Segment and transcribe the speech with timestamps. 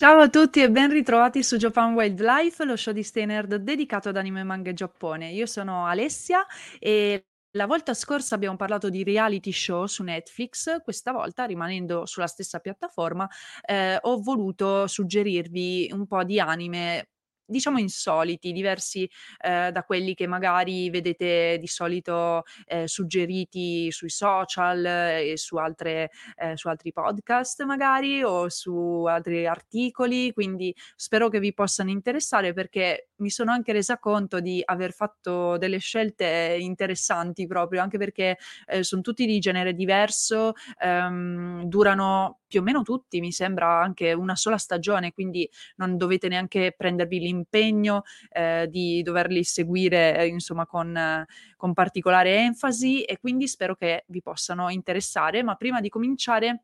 [0.00, 3.26] Ciao a tutti e ben ritrovati su Japan Wildlife, lo show di Stay
[3.58, 5.32] dedicato ad anime, manga e Giappone.
[5.32, 6.46] Io sono Alessia
[6.78, 12.28] e la volta scorsa abbiamo parlato di reality show su Netflix, questa volta rimanendo sulla
[12.28, 13.28] stessa piattaforma
[13.64, 17.08] eh, ho voluto suggerirvi un po' di anime
[17.48, 19.08] diciamo insoliti, diversi
[19.40, 26.10] eh, da quelli che magari vedete di solito eh, suggeriti sui social e su, altre,
[26.36, 32.52] eh, su altri podcast magari o su altri articoli, quindi spero che vi possano interessare
[32.52, 38.36] perché mi sono anche resa conto di aver fatto delle scelte interessanti proprio, anche perché
[38.66, 44.12] eh, sono tutti di genere diverso, ehm, durano più o meno tutti, mi sembra anche
[44.12, 50.66] una sola stagione, quindi non dovete neanche prendervi l'impegno eh, di doverli seguire eh, insomma
[50.66, 51.24] con,
[51.56, 55.42] con particolare enfasi e quindi spero che vi possano interessare.
[55.42, 56.62] Ma prima di cominciare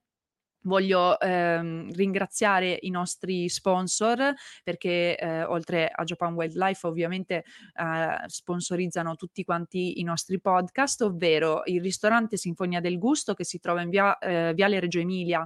[0.65, 9.15] Voglio ehm, ringraziare i nostri sponsor perché eh, oltre a Japan Wildlife ovviamente eh, sponsorizzano
[9.17, 13.91] tutti quanti i nostri podcast, ovvero il ristorante Sinfonia del Gusto che si trova in
[13.91, 15.45] via, eh, Viale Reggio Emilia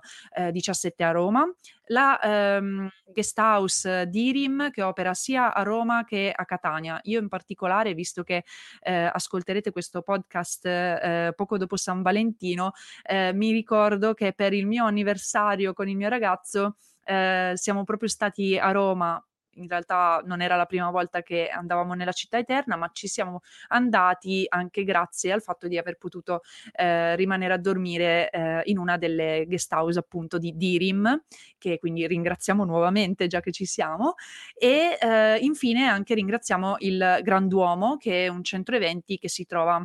[0.50, 1.44] 17 eh, a Roma,
[1.88, 6.98] la ehm, guest house Dirim che opera sia a Roma che a Catania.
[7.04, 8.44] Io in particolare, visto che
[8.80, 12.72] eh, ascolterete questo podcast eh, poco dopo San Valentino,
[13.02, 18.08] eh, mi ricordo che per il mio anniversario con il mio ragazzo eh, siamo proprio
[18.08, 19.22] stati a Roma
[19.58, 23.40] in realtà non era la prima volta che andavamo nella città eterna, ma ci siamo
[23.68, 26.42] andati anche grazie al fatto di aver potuto
[26.72, 31.24] eh, rimanere a dormire eh, in una delle guest house appunto di Dirim,
[31.58, 34.14] che quindi ringraziamo nuovamente già che ci siamo,
[34.54, 39.84] e eh, infine anche ringraziamo il Granduomo, che è un centro eventi che si trova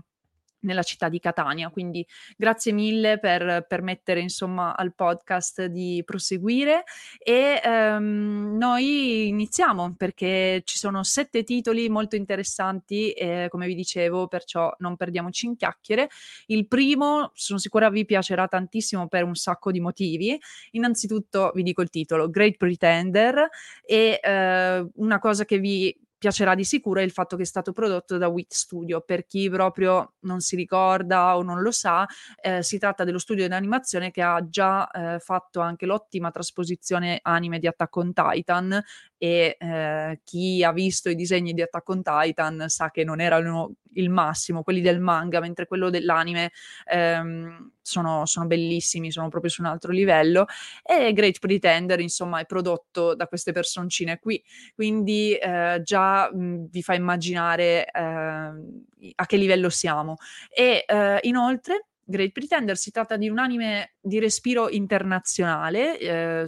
[0.63, 1.69] nella città di Catania.
[1.69, 6.83] Quindi grazie mille per permettere insomma al podcast di proseguire
[7.19, 14.27] e ehm, noi iniziamo perché ci sono sette titoli molto interessanti eh, come vi dicevo
[14.27, 16.09] perciò non perdiamoci in chiacchiere.
[16.47, 20.39] Il primo sono sicura vi piacerà tantissimo per un sacco di motivi.
[20.71, 23.49] Innanzitutto vi dico il titolo Great Pretender
[23.85, 27.73] e eh, una cosa che vi piacerà di sicuro è il fatto che è stato
[27.73, 29.01] prodotto da Wit Studio.
[29.01, 32.07] Per chi proprio non si ricorda o non lo sa,
[32.41, 37.19] eh, si tratta dello studio di animazione che ha già eh, fatto anche l'ottima trasposizione
[37.23, 38.81] anime di Attack on Titan
[39.23, 43.75] e eh, chi ha visto i disegni di Attack on Titan sa che non erano
[43.93, 46.51] il massimo, quelli del manga, mentre quello dell'anime
[46.85, 50.45] ehm, sono, sono, bellissimi, sono proprio su un altro livello.
[50.83, 54.43] E Great Pretender, insomma, è prodotto da queste personcine qui,
[54.75, 60.17] quindi eh, già mh, vi fa immaginare eh, a che livello siamo.
[60.53, 61.85] E eh, inoltre.
[62.05, 66.45] Great Pretender si tratta di un anime di respiro internazionale, eh,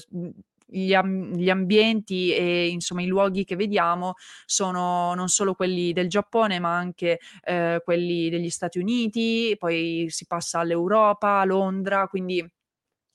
[0.66, 4.14] gli, am- gli, ambienti e insomma i luoghi che vediamo
[4.46, 10.26] sono non solo quelli del Giappone ma anche eh, quelli degli Stati Uniti, poi si
[10.26, 12.46] passa all'Europa, Londra, quindi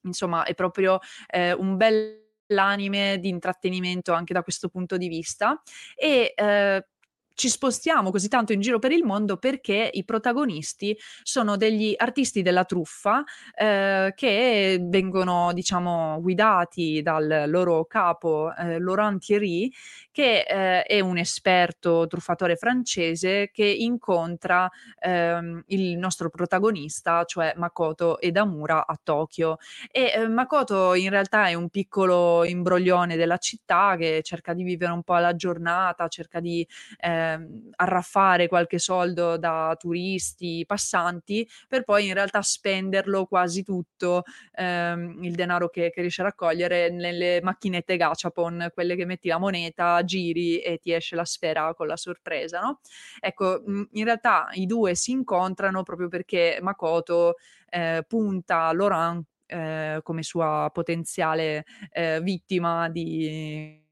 [0.03, 2.29] insomma è proprio eh, un bel
[2.59, 5.61] anime di intrattenimento anche da questo punto di vista.
[5.95, 6.87] E eh,
[7.35, 12.43] ci spostiamo così tanto in giro per il mondo perché i protagonisti sono degli artisti
[12.43, 13.25] della truffa
[13.55, 19.73] eh, che vengono, diciamo, guidati dal loro capo eh, Laurent Thierry,
[20.21, 28.21] che eh, è un esperto truffatore francese che incontra ehm, il nostro protagonista, cioè Makoto
[28.21, 29.59] Edamura a Tokyo.
[29.91, 34.93] E eh, Makoto in realtà è un piccolo imbroglione della città che cerca di vivere
[34.93, 36.67] un po' alla giornata, cerca di
[36.99, 44.25] eh, Ehm, arraffare qualche soldo da turisti, passanti, per poi in realtà spenderlo quasi tutto
[44.53, 49.39] ehm, il denaro che, che, riesce a raccogliere nelle macchinette gachapon, quelle che metti la
[49.39, 52.81] moneta, giri e ti esce la sfera con la sorpresa, no?
[53.21, 53.63] Ecco,
[53.93, 57.37] in realtà i due si incontrano proprio perché Makoto
[57.69, 63.89] eh, punta Laurent eh, come sua potenziale eh, vittima di mhmm,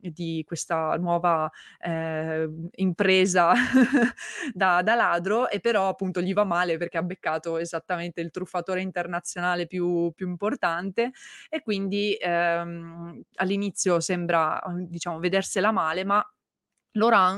[0.00, 1.50] di questa nuova,
[1.80, 3.52] ehm, impresa
[4.52, 8.80] da da ladro e però appunto gli va male perché ha beccato esattamente il truffatore
[8.82, 11.12] internazionale più più importante
[11.48, 16.24] e quindi, ehm, all'inizio sembra, diciamo vedersela male, ma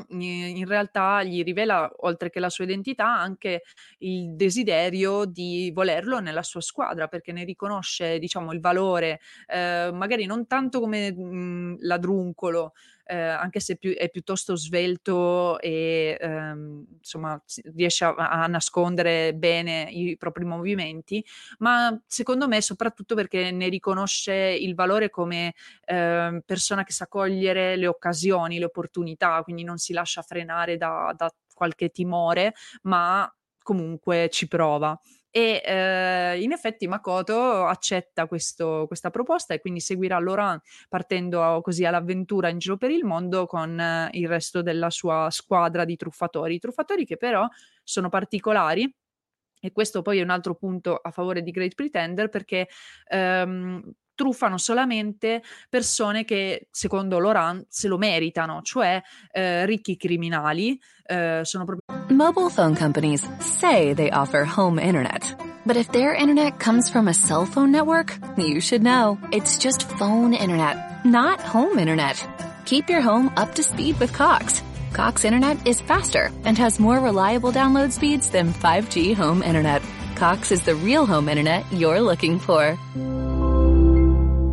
[0.08, 3.62] I in realtà gli rivela, oltre che la sua identità, anche
[3.98, 10.24] il desiderio di volerlo nella sua squadra, perché ne riconosce, diciamo, il valore, ehm, magari
[10.26, 12.72] non tanto come, mhmm, ladruncolo,
[13.04, 17.40] ehm, anche se più è piuttosto svelto e, ehm, insomma
[17.74, 21.24] riesce a a nascondere bene i propri movimenti,
[21.58, 25.54] ma secondo me soprattutto perché ne riconosce il valore come,
[25.84, 31.12] ehm, persona che sa cogliere le occasioni, le opportunità, quindi non si lascia frenare da
[31.16, 33.30] da qualche timore, ma
[33.62, 34.98] comunque ci prova.
[35.34, 41.86] E, ehm, in effetti Makoto accetta questo questa proposta e quindi seguirà Laurent partendo così
[41.86, 46.58] all'avventura in giro per il mondo con eh, il resto della sua squadra di truffatori.
[46.58, 47.48] Truffatori che però
[47.82, 48.94] sono particolari
[49.64, 52.68] e questo poi è un altro punto a favore di Great Pretender perché,
[53.08, 53.80] ehm,
[54.22, 59.02] truffano solamente persone che secondo Laurent se lo meritano, cioè,
[59.32, 65.36] ehm, ricchi criminali, ehm, sono proprio Mobile phone companies say they offer home internet.
[65.66, 69.18] But if their internet comes from a cell phone network, you should know.
[69.32, 72.24] It's just phone internet, not home internet.
[72.64, 74.62] Keep your home up to speed with Cox.
[74.92, 79.82] Cox internet is faster and has more reliable download speeds than 5G home internet.
[80.16, 82.78] Cox is the real home internet you're looking for.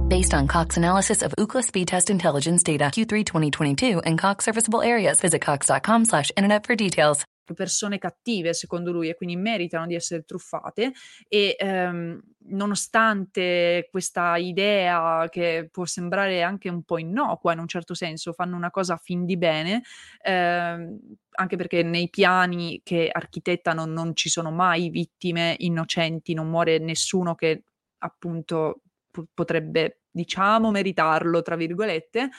[0.09, 4.81] Based on Cox analysis of Ookla speed test intelligence data Q3 2022 and Cox serviceable
[4.81, 7.23] areas, visit cox.com slash internet for details.
[7.53, 10.93] persone cattive secondo lui e quindi meritano di essere truffate
[11.27, 12.19] e ehm,
[12.49, 18.55] nonostante questa idea che può sembrare anche un po' innocua in un certo senso, fanno
[18.55, 19.83] una cosa a fin di bene,
[20.23, 20.99] ehm,
[21.31, 27.35] anche perché nei piani che architettano non ci sono mai vittime innocenti, non muore nessuno
[27.35, 27.63] che
[27.99, 28.81] appunto
[29.33, 32.29] potrebbe diciamo meritarlo tra virgolette,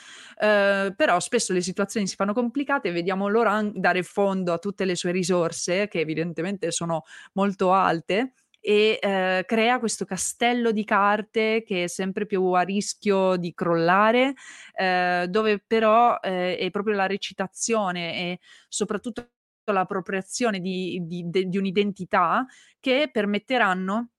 [0.41, 4.97] ehm, però spesso le situazioni si fanno complicate vediamo Laurent dare fondo a tutte le
[4.97, 11.85] sue risorse, che evidentemente sono molto alte, e ehm, crea questo castello di carte che
[11.85, 14.35] è sempre più a rischio di crollare,
[14.75, 18.39] ehm, dove però, ehm, è proprio la recitazione e
[18.69, 19.29] soprattutto
[19.71, 22.45] l'appropriazione di di de di un'identità
[22.81, 24.11] che permetteranno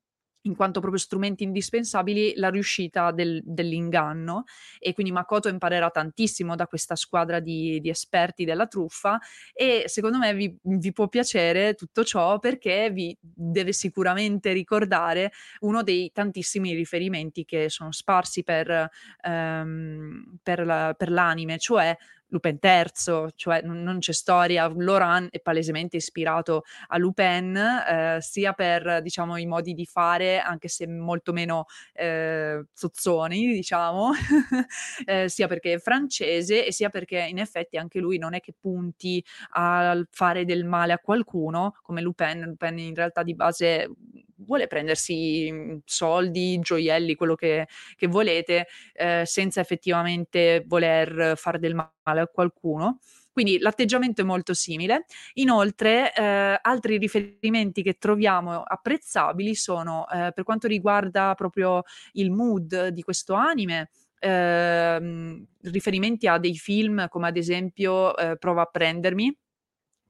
[0.44, 4.44] in quanto proprio strumenti indispensabili, la riuscita del dell'inganno.
[4.80, 9.20] E quindi Makoto imparerà tantissimo da questa squadra di di esperti della truffa
[9.54, 15.84] e secondo me vi vi può piacere tutto ciò perché vi deve sicuramente ricordare uno
[15.84, 18.90] dei tantissimi riferimenti che sono sparsi per
[19.22, 21.96] ehm, per la per l'anime, cioè
[22.32, 24.72] Lupin III, cioè non non c'è storia.
[24.76, 30.68] Laurent è palesemente ispirato a Lupin, ehm, sia per diciamo i modi di fare, anche
[30.68, 34.12] se molto meno, ehm, zozzoni diciamo,
[35.06, 38.54] ehm, sia perché è francese e sia perché in effetti anche lui non è che
[38.60, 42.42] punti al fare del male a qualcuno come Lupin.
[42.42, 43.90] Lupin in realtà di base,
[44.46, 51.76] vuole prendersi, mhmm, soldi, gioielli, quello che che volete, ehm, senza effettivamente voler fare del
[51.76, 53.00] male a qualcuno.
[53.32, 55.06] Quindi l'atteggiamento è molto simile.
[55.36, 61.84] Inoltre, ehm, altri riferimenti che troviamo apprezzabili sono, ehm, per quanto riguarda proprio
[62.14, 63.90] il mood di questo anime,
[64.20, 69.34] ehm, riferimenti a dei film come ad esempio, ehm, Prova a prendermi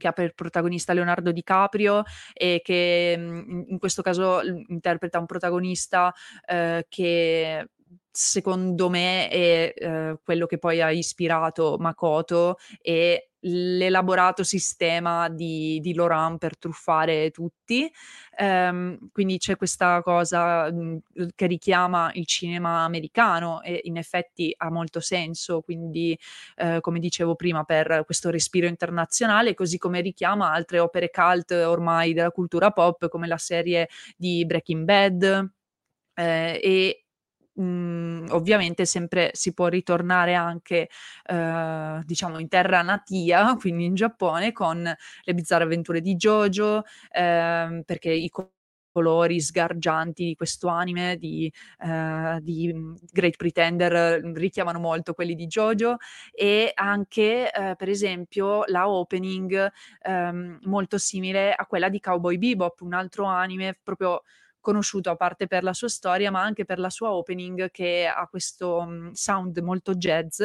[0.01, 2.03] che ha per protagonista Leonardo DiCaprio
[2.33, 6.13] e che, mhmm, in questo caso interpreta un protagonista,
[6.45, 7.67] ehm, che
[8.11, 15.95] secondo me è, ehm, quello che poi ha ispirato Makoto e l'elaborato sistema di di
[15.95, 17.91] Laurent per truffare tutti.
[18.37, 20.99] Ehm, quindi c'è questa cosa, mhmm,
[21.35, 26.17] che richiama il cinema americano e in effetti ha molto senso, quindi,
[26.57, 32.13] ehm, come dicevo prima, per questo respiro internazionale, così come richiama altre opere cult ormai
[32.13, 35.23] della cultura pop, come la serie di Breaking Bad,
[36.15, 37.00] ehm, e
[37.57, 40.89] Mhmm, ovviamente sempre si può ritornare anche,
[41.29, 44.81] uhm, diciamo in terra natia, quindi in Giappone, con
[45.23, 48.29] le bizzarre avventure di JoJo, ehm, perché i
[48.93, 55.47] colori sgargianti di questo anime di ehm, di, mhmm, Great Pretender richiamano molto quelli di
[55.47, 55.97] JoJo
[56.33, 59.69] e anche, ehm, per esempio la opening,
[60.03, 64.21] ehm, molto simile a quella di Cowboy Bebop, un altro anime proprio
[64.61, 68.27] conosciuto a parte per la sua storia, ma anche per la sua opening che ha
[68.27, 70.41] questo, mhmm, sound molto jazz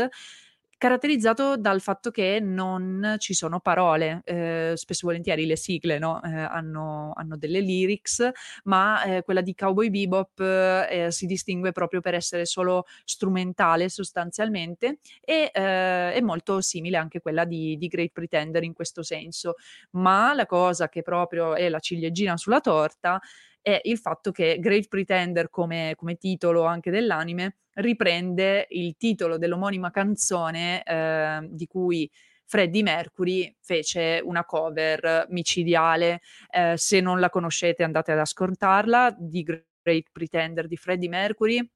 [0.78, 4.20] caratterizzato dal fatto che non ci sono parole.
[4.24, 8.28] Ehm, spesso e volentieri le sigle, no, ehm, hanno hanno delle lyrics,
[8.64, 14.98] ma, ehm, quella di Cowboy Bebop, ehm, si distingue proprio per essere solo strumentale sostanzialmente
[15.22, 19.54] e, ehm, è molto simile anche quella di di Great Pretender in questo senso.
[19.92, 23.18] Ma la cosa che proprio è la ciliegina sulla torta
[23.66, 29.90] è il fatto che Great Pretender come come titolo anche dell'anime, riprende il titolo dell'omonima
[29.90, 32.08] canzone, ehm, di cui
[32.44, 36.20] Freddie Mercury fece una cover micidiale.
[36.50, 41.68] Ehm, se non la conoscete andate ad ascoltarla, di Great Pretender di Freddie Mercury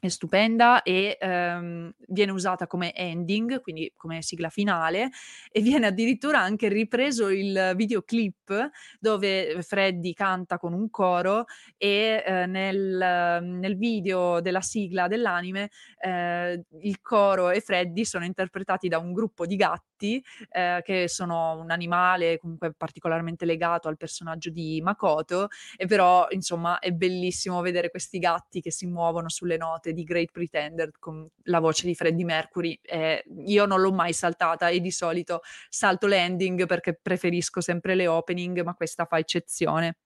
[0.00, 5.10] è stupenda e, ehm, viene usata come ending, quindi come sigla finale,
[5.50, 11.44] e viene addirittura anche ripreso il videoclip dove Freddie canta con un coro
[11.76, 18.88] e, ehm, nel nel video della sigla dell'anime, ehm, il coro e Freddie sono interpretati
[18.88, 24.50] da un gruppo di gatti, ehm, che sono un animale comunque particolarmente legato al personaggio
[24.50, 29.87] di Makoto, e però insomma è bellissimo vedere questi gatti che si muovono sulle note
[29.92, 32.78] di Great Pretender con la voce di Freddie Mercury.
[32.82, 38.06] Eh, io non l'ho mai saltata e di solito salto l'ending perché preferisco sempre le
[38.06, 39.96] opening, ma questa fa eccezione.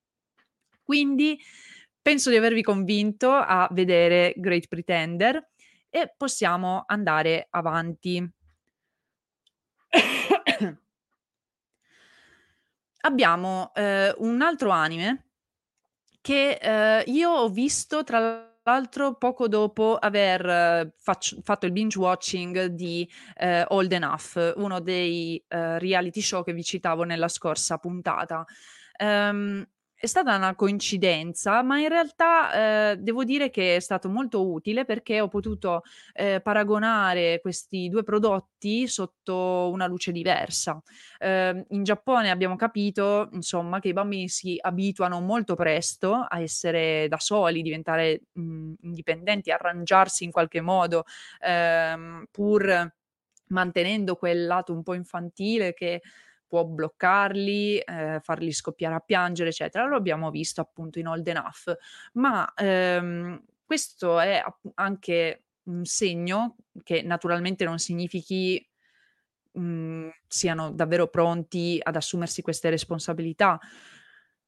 [0.82, 1.38] Quindi
[2.00, 5.50] penso di avervi convinto a vedere Great Pretender
[5.88, 8.28] e possiamo andare avanti.
[13.04, 15.26] Abbiamo, ehm, un altro anime
[16.20, 22.66] che, ehm, io ho visto tra l'altro poco dopo aver facc fatto il binge watching
[22.66, 28.44] di, ehm, Old Enough, uno dei, ehm, reality show che vi citavo nella scorsa puntata.
[28.96, 29.66] Ehm,
[30.02, 34.84] è stata una coincidenza, ma in realtà, ehm, devo dire che è stato molto utile
[34.84, 35.82] perché ho potuto,
[36.14, 40.82] ehm, paragonare questi 2 prodotti sotto una luce diversa.
[41.20, 47.06] Ehm, in Giappone abbiamo capito, insomma, che i bambini si abituano molto presto a essere
[47.08, 51.04] da soli, diventare, mhmm, indipendenti, arrangiarsi in qualche modo,
[51.40, 52.92] ehm, pur
[53.48, 56.00] mantenendo quel lato un po' infantile che
[56.52, 59.86] può bloccarli, ehm, farli scoppiare a piangere, eccetera.
[59.86, 61.74] Lo abbiamo visto appunto in Old Enough,
[62.14, 64.42] ma, ehm, questo è
[64.74, 68.62] anche un segno che naturalmente non significhi,
[69.52, 73.58] mhmm, siano davvero pronti ad assumersi queste responsabilità.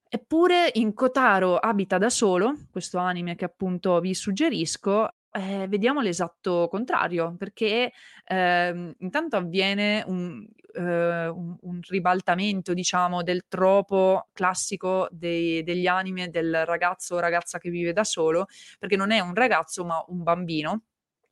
[0.08, 6.68] Eppure in Kotaro Abita da solo, questo anime che appunto vi suggerisco, ehm, vediamo l'esatto
[6.70, 7.92] contrario, perché,
[8.26, 16.64] ehm, intanto avviene un ehm, un ribaltamento diciamo del tropo classico dei degli anime del
[16.66, 18.46] ragazzo o ragazza che vive da solo,
[18.78, 20.82] perché non è un ragazzo ma un bambino.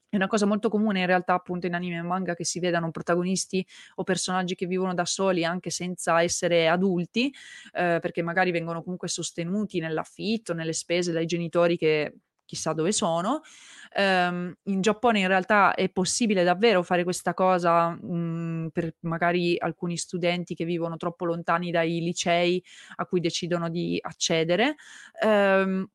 [0.09, 2.90] È una cosa molto comune in realtà appunto in anime e manga che si vedano
[2.90, 3.66] protagonisti
[3.97, 7.32] o personaggi che vivono da soli anche senza essere adulti,
[7.73, 12.14] ehm, perché magari vengono comunque sostenuti nell'affitto, nelle spese dai genitori che
[12.52, 13.40] chissà dove sono.
[13.94, 19.97] Ehm, in Giappone in realtà è possibile davvero fare questa cosa, mhmm, per magari alcuni
[19.97, 22.62] studenti che vivono troppo lontani dai licei
[22.97, 24.76] a cui decidono di accedere.
[25.23, 25.87] Ehm,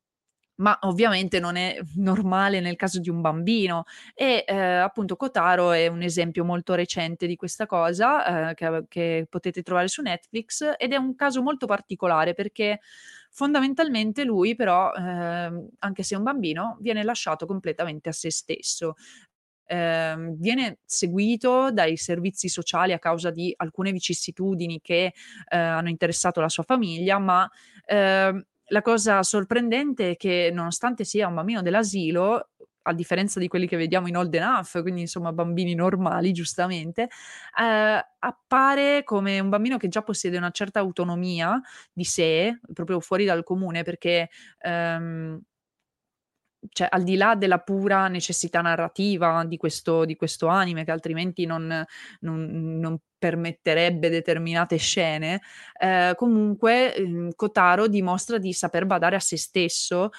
[0.60, 3.84] ma ovviamente non è normale nel caso di un bambino
[4.16, 9.28] e, ehm, appunto Kotaro è un esempio molto recente di questa cosa, ehm, che che
[9.30, 12.80] potete trovare su Netflix ed è un caso molto particolare perché
[13.38, 18.96] fondamentalmente lui però, ehm, anche se è un bambino, viene lasciato completamente a se stesso.
[19.70, 25.14] Ehm, viene seguito dai servizi sociali a causa di alcune vicissitudini che,
[25.50, 27.50] ehm, hanno interessato la sua famiglia, ma,
[27.86, 32.50] ehm, la cosa sorprendente è che nonostante sia un bambino dell'asilo,
[32.88, 37.10] a differenza di quelli che vediamo in Old Enough, quindi insomma bambini normali giustamente,
[37.60, 41.60] ehm, appare come un bambino che già possiede una certa autonomia
[41.94, 44.30] di sé, proprio fuori dal comune perché,
[44.60, 45.40] ehm
[46.70, 51.46] cioè al di là della pura necessità narrativa di questo di questo anime che altrimenti
[51.46, 51.84] non
[52.22, 55.42] non non permetterebbe determinate scene,
[55.80, 60.10] ehm, comunque, ehm, Kotaro dimostra di saper badare a se stesso,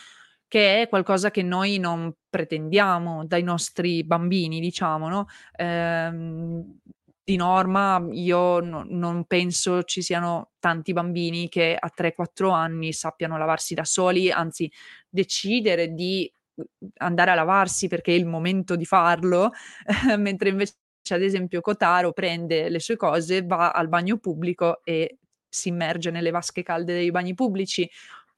[0.49, 5.27] che è qualcosa che noi non pretendiamo dai nostri bambini, diciamo, no,
[5.57, 6.79] ehm,
[7.25, 12.93] di norma io no non penso ci siano tanti bambini che a 3, 4 anni
[12.95, 14.71] sappiano lavarsi da soli, anzi
[15.09, 19.51] decidere di, mhmm, andare a lavarsi perché è il momento di farlo,
[20.19, 20.75] mentre invece
[21.11, 25.19] ad esempio Kotaro prende le sue cose, va al bagno pubblico e
[25.51, 27.89] si immerge nelle vasche calde dei bagni pubblici.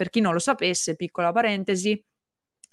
[0.00, 2.02] Per chi non lo sapesse, piccola parentesi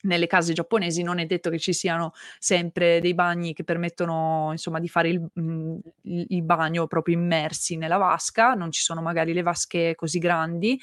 [0.04, 4.80] nelle case giapponesi non è detto che ci siano sempre dei bagni che permettono insomma
[4.80, 9.42] di fare il, mhmm, il bagno proprio immersi nella vasca, non ci sono magari le
[9.42, 10.80] vasche così grandi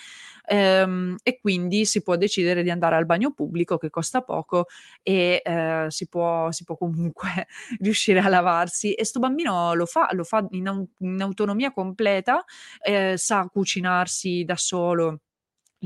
[0.46, 4.66] ehm, e quindi si può decidere di andare al bagno pubblico che costa poco
[5.02, 7.46] e eh, si, può, si può comunque
[7.80, 8.92] riuscire a lavarsi.
[8.92, 12.44] E sto bambino lo fa, lo fa in, in autonomia completa,
[12.82, 15.20] eh, sa cucinarsi da solo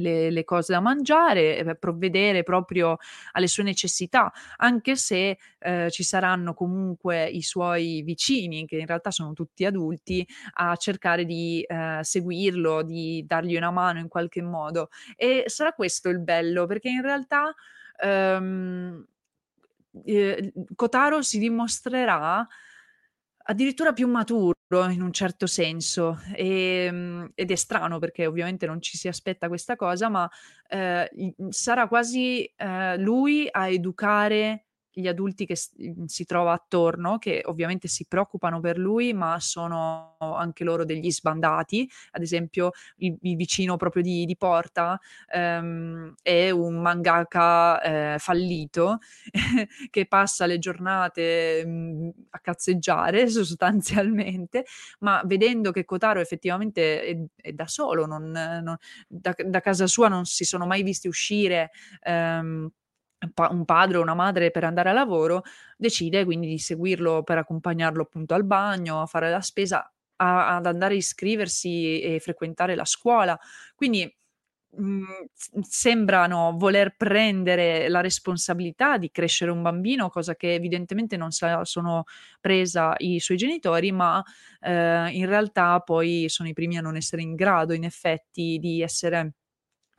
[0.00, 2.97] le, le cose da mangiare, eh, provvedere proprio
[3.33, 9.11] alle sue necessità, anche se eh, ci saranno comunque i suoi vicini, che in realtà
[9.11, 14.88] sono tutti adulti, a cercare di eh, seguirlo, di dargli una mano in qualche modo.
[15.17, 17.55] E sarà questo il bello, perché in realtà
[18.00, 19.05] ehm,
[20.05, 22.47] eh, Kotaro si dimostrerà
[23.50, 24.55] addirittura più maturo
[24.90, 29.76] in un certo senso, ehm, ed è strano perché ovviamente non ci si aspetta questa
[29.76, 30.28] cosa, ma,
[30.69, 31.07] ehm,
[31.49, 34.67] sarà quasi, ehm, lui a educare
[35.00, 40.17] gli adulti che mhmm, si trova attorno, che ovviamente si preoccupano per lui, ma sono
[40.19, 41.88] anche loro degli sbandati.
[42.12, 44.99] Ad esempio il il vicino proprio di di porta,
[45.33, 48.99] ehm, è un mangaka, ehm, fallito
[49.90, 54.64] che passa le giornate, mhmm, a cazzeggiare sostanzialmente,
[55.00, 58.76] ma vedendo che Kotaro effettivamente è è da solo, non non
[59.07, 61.71] da da casa sua non si sono mai visti uscire,
[62.02, 62.69] ehm
[63.51, 65.43] un padre o una madre per andare a lavoro,
[65.77, 69.81] decide quindi di seguirlo per accompagnarlo appunto al bagno, a fare la spesa,
[70.17, 73.39] a ad andare a iscriversi e frequentare la scuola.
[73.75, 74.13] Quindi,
[74.77, 81.31] mhmm, s sembrano voler prendere la responsabilità di crescere un bambino, cosa che evidentemente non
[81.33, 82.05] se la sono
[82.41, 84.23] presa i suoi genitori, ma,
[84.61, 88.83] ehm, in realtà poi sono i primi a non essere in grado in effetti di
[88.83, 89.33] essere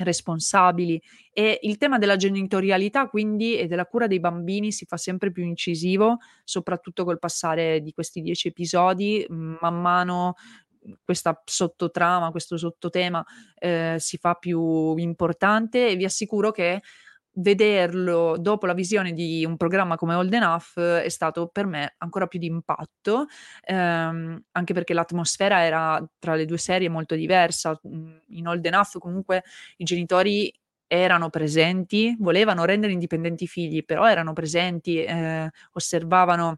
[0.04, 1.02] responsabili.
[1.32, 5.44] E il tema della genitorialità quindi e della cura dei bambini si fa sempre più
[5.44, 10.36] incisivo, soprattutto col passare di questi 10 episodi, man mano,
[11.04, 13.24] questa sottotrama, questo sottotema,
[13.56, 16.82] ehm, si fa più importante e vi assicuro che
[17.42, 22.28] vederlo dopo la visione di un programma come Old Enough è stato per me ancora
[22.28, 23.26] più di impatto,
[23.66, 27.80] ehm, anche perché l'atmosfera era tra le 2 serie molto diversa.
[27.84, 29.44] Mhmm, in Old Enough comunque
[29.78, 30.52] i genitori
[30.88, 36.58] erano presenti, volevano rendere indipendenti i figli, però erano presenti, ehm, osservavano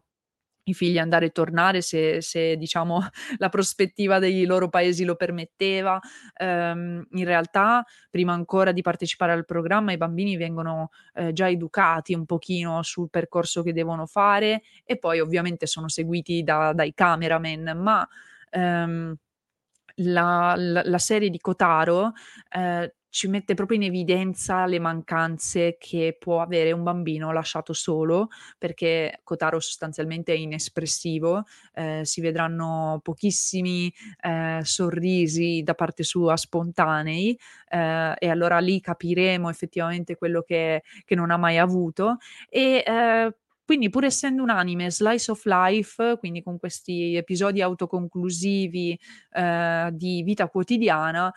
[0.64, 3.00] i figli andare e tornare se se diciamo
[3.38, 5.98] la prospettiva dei loro paesi lo permetteva.
[6.36, 12.14] Ehm, in realtà prima ancora di partecipare al programma i bambini vengono, ehm, già educati
[12.14, 17.72] un pochino sul percorso che devono fare e poi ovviamente sono seguiti da dai cameraman,
[17.78, 18.06] ma,
[18.50, 19.14] ehm,
[19.96, 22.12] la la la serie di Kotaro,
[22.50, 28.28] ehm, ci mette proprio in evidenza le mancanze che può avere un bambino lasciato solo,
[28.56, 31.44] perché Kotaro sostanzialmente è inespressivo,
[31.74, 39.50] ehm, si vedranno pochissimi, ehm, sorrisi da parte sua spontanei, ehm, e allora lì capiremo
[39.50, 42.16] effettivamente quello che che non ha mai avuto.
[42.48, 43.30] E, ehm,
[43.64, 48.98] quindi pur essendo un anime slice of life, quindi con questi episodi autoconclusivi,
[49.32, 51.32] ehm, di vita quotidiana,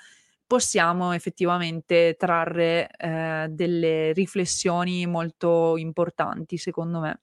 [0.48, 7.22] possiamo effettivamente trarre, ehm, delle riflessioni molto importanti secondo me.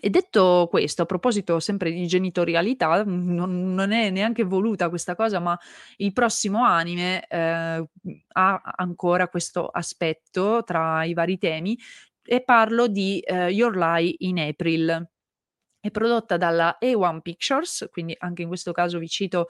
[0.00, 5.38] E detto questo, a proposito sempre di genitorialità, non non è neanche voluta questa cosa,
[5.40, 5.58] ma
[5.98, 7.86] il prossimo anime, ehm,
[8.34, 11.78] ha ancora questo aspetto tra i vari temi
[12.24, 15.06] e parlo di, ehm, Your Lie in April.
[15.80, 19.48] È prodotta dalla A1 Pictures, quindi anche in questo caso vi cito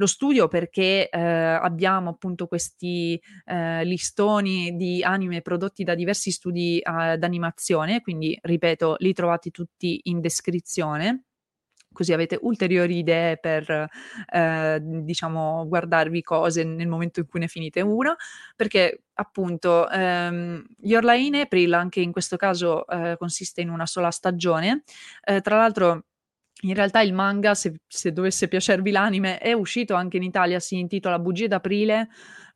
[0.00, 6.80] lo studio perché, ehm, abbiamo appunto questi, ehm, listoni di anime prodotti da diversi studi,
[6.84, 11.24] uhm, d'animazione, quindi ripeto, li trovate tutti in descrizione,
[11.92, 13.88] così avete ulteriori idee per,
[14.32, 18.14] ehm, diciamo guardarvi cose nel momento in cui ne finite una,
[18.56, 23.86] perché appunto, ehm, Your Lie in April anche in questo caso, ehm, consiste in una
[23.86, 24.84] sola stagione.
[25.24, 26.04] Ehm, tra l'altro
[26.62, 30.78] in realtà il manga, se se dovesse piacervi l'anime, è uscito anche in Italia, si
[30.78, 32.08] intitola Bugie d'aprile,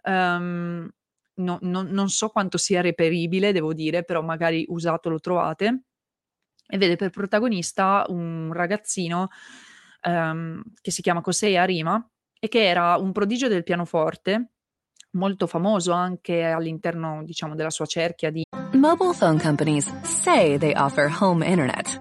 [0.03, 0.89] ehm,
[1.35, 5.83] no non non so quanto sia reperibile, devo dire, però magari usato lo trovate,
[6.67, 9.29] e vede per protagonista un ragazzino,
[10.03, 12.05] ehm, che si chiama Kosei Arima
[12.41, 14.51] e che era un prodigio del pianoforte,
[15.13, 21.09] molto famoso anche all'interno, diciamo, della sua cerchia di Mobile phone companies say they offer
[21.21, 22.01] home internet.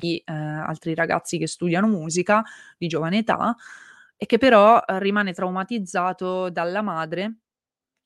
[0.00, 2.44] Di, eh, altri ragazzi che studiano musica
[2.76, 3.56] di giovane età
[4.16, 7.38] e che però eh, rimane traumatizzato dalla madre,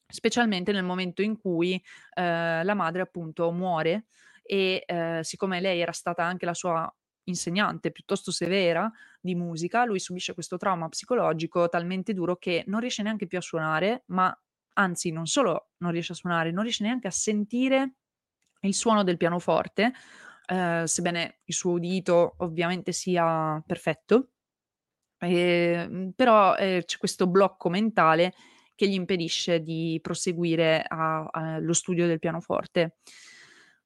[0.06, 1.74] specialmente nel momento in cui
[2.14, 4.06] eh, la madre appunto muore
[4.42, 6.90] e eh, siccome lei era stata anche la sua
[7.24, 13.02] insegnante piuttosto severa di musica, lui subisce questo trauma psicologico talmente duro che non riesce
[13.02, 14.34] neanche più a suonare, ma
[14.74, 17.96] anzi non solo non riesce a suonare, non riesce neanche a sentire
[18.62, 19.92] il suono del pianoforte,
[20.52, 24.32] eh, sebbene il suo udito ovviamente sia perfetto,
[25.18, 28.34] eh, però eh, c'è questo blocco mentale
[28.74, 32.96] che gli impedisce di proseguire allo studio del pianoforte.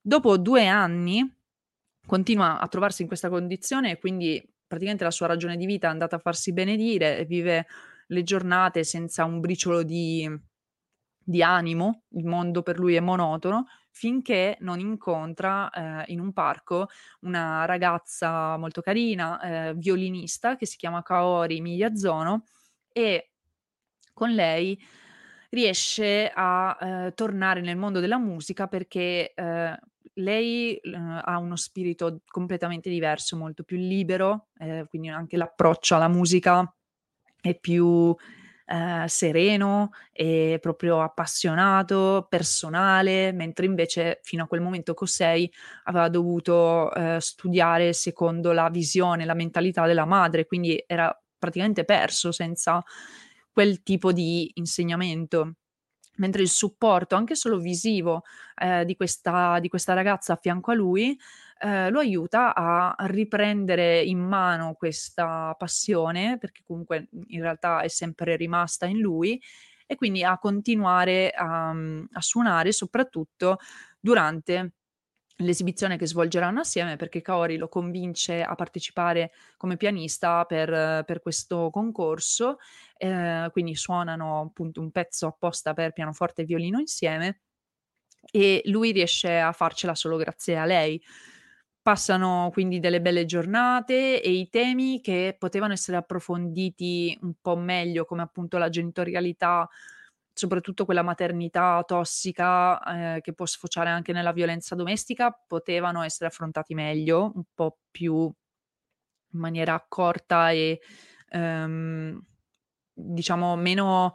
[0.00, 1.24] Dopo due anni
[2.04, 5.90] continua a trovarsi in questa condizione e quindi praticamente la sua ragione di vita è
[5.90, 7.66] andata a farsi benedire vive
[8.08, 10.28] le giornate senza un briciolo di,
[11.22, 16.88] di animo, il mondo per lui è monotono, finché non incontra eh, in un parco
[17.20, 22.44] una ragazza molto carina, eh, violinista, che si chiama Kaori Miyazono
[22.92, 23.30] e
[24.12, 24.78] con lei
[25.48, 29.78] riesce a eh, tornare nel mondo della musica perché eh,
[30.18, 36.08] lei uh, ha uno spirito completamente diverso, molto più libero, eh, quindi anche l'approccio alla
[36.08, 36.70] musica
[37.40, 38.14] è più
[38.66, 45.50] eh, sereno e proprio appassionato, personale, mentre invece fino a quel momento Kosei
[45.84, 52.32] aveva dovuto eh, studiare secondo la visione, la mentalità della madre, quindi era praticamente perso
[52.32, 52.82] senza
[53.52, 55.54] quel tipo di insegnamento
[56.16, 58.22] mentre il supporto, anche solo visivo,
[58.56, 61.18] ehm, di questa di questa ragazza a fianco a lui,
[61.60, 67.88] ehm, lo aiuta a riprendere in mano questa passione, perché comunque, mhmm, in realtà è
[67.88, 69.40] sempre rimasta in lui,
[69.86, 73.58] e quindi a continuare a mhmm, a suonare, soprattutto
[74.00, 74.72] durante
[75.36, 81.70] l'esibizione che svolgeranno assieme, perché Kaori lo convince a partecipare come pianista per per questo
[81.70, 82.58] concorso,
[82.96, 87.40] ehm, quindi suonano appunto un pezzo apposta per pianoforte e violino insieme
[88.32, 91.00] e lui riesce a farcela solo grazie a lei.
[91.82, 98.04] Passano quindi delle belle giornate e i temi che potevano essere approfonditi un po' meglio,
[98.04, 99.68] come appunto la genitorialità
[100.36, 106.74] soprattutto quella maternità tossica, ehm, che può sfociare anche nella violenza domestica, potevano essere affrontati
[106.74, 108.30] meglio, un po' più
[109.32, 110.80] in maniera accorta e,
[111.30, 112.20] ehm,
[112.92, 114.14] diciamo meno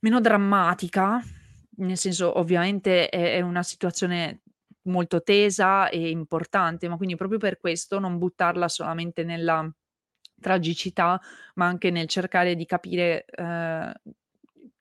[0.00, 1.20] meno drammatica,
[1.78, 4.42] nel senso ovviamente è è una situazione
[4.84, 9.68] molto tesa e importante, ma quindi proprio per questo non buttarla solamente nella
[10.40, 11.20] tragicità,
[11.56, 13.92] ma anche nel cercare di capire, ehm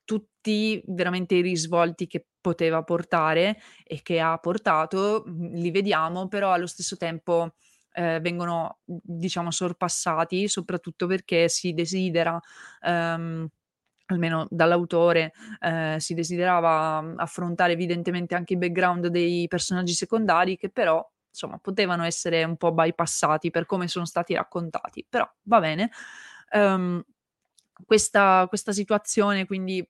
[0.08, 6.54] tutti veramente i risvolti che poteva portare e che ha portato, mhmm, li vediamo, però
[6.54, 7.56] allo stesso tempo,
[7.94, 12.40] ehm, vengono, mhmm, diciamo sorpassati, soprattutto perché si desidera,
[12.82, 13.48] ehm,
[14.08, 20.70] almeno dall'autore, ehm, si desiderava, mhmm, affrontare evidentemente anche i background dei personaggi secondari che
[20.70, 25.92] però, insomma, potevano essere un po' bypassati per come sono stati raccontati, però va bene.
[26.52, 27.04] Ehm,
[27.86, 29.88] questa questa situazione quindi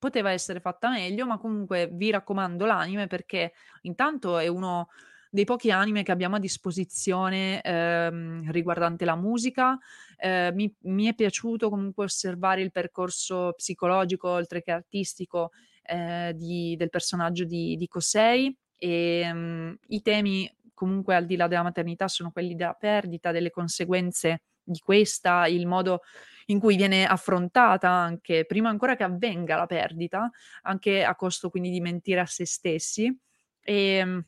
[0.00, 4.88] poteva essere fatta meglio, ma comunque vi raccomando l'anime perché intanto è uno
[5.30, 9.78] dei pochi anime che abbiamo a disposizione ehm, riguardante la musica.
[10.16, 15.50] Eh, mi, mi, è piaciuto comunque osservare il percorso psicologico oltre che artistico
[15.82, 21.46] eh, di, del personaggio di, di Kosei e um, i temi comunque al di là
[21.46, 26.00] della maternità sono quelli della perdita, delle conseguenze di questa, il modo
[26.50, 30.30] in cui viene affrontata anche prima ancora che avvenga la perdita,
[30.62, 33.06] anche a costo quindi di mentire a se stessi.
[33.62, 34.24] E ehm,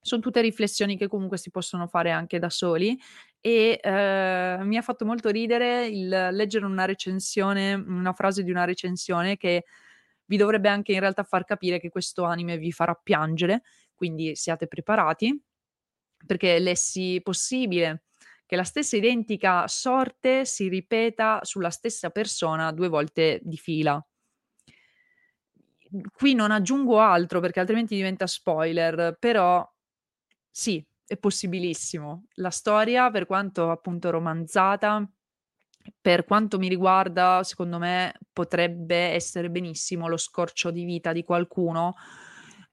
[0.00, 2.98] sono tutte riflessioni che comunque si possono fare anche da soli
[3.40, 8.64] e eh, mi ha fatto molto ridere il leggere una recensione, una frase di una
[8.64, 9.64] recensione che
[10.26, 13.62] vi dovrebbe anche in realtà far capire che questo anime vi farà piangere,
[13.94, 15.42] quindi siate preparati,
[16.26, 18.04] perché lessi possibile
[18.46, 24.04] che la stessa identica sorte si ripeta sulla stessa persona due volte di fila.
[26.12, 29.66] Qui non aggiungo altro perché altrimenti diventa spoiler, però
[30.50, 32.26] sì, è possibilissimo.
[32.34, 35.08] La storia, per quanto appunto romanzata,
[36.00, 41.94] per quanto mi riguarda, secondo me potrebbe essere benissimo lo scorcio di vita di qualcuno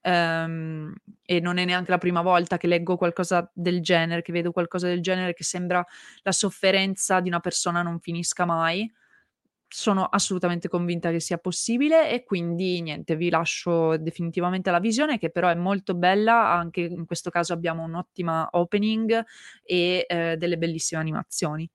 [0.02, 4.52] ehm, e non è neanche la prima volta che leggo qualcosa del genere, che vedo
[4.52, 5.84] qualcosa del genere, che sembra
[6.22, 8.90] la sofferenza di una persona non finisca mai.
[9.74, 15.30] Sono assolutamente convinta che sia possibile e quindi niente, vi lascio definitivamente la visione che
[15.30, 19.24] però è molto bella, anche in questo caso abbiamo un'ottima opening
[19.64, 21.68] e, ehm, delle bellissime animazioni.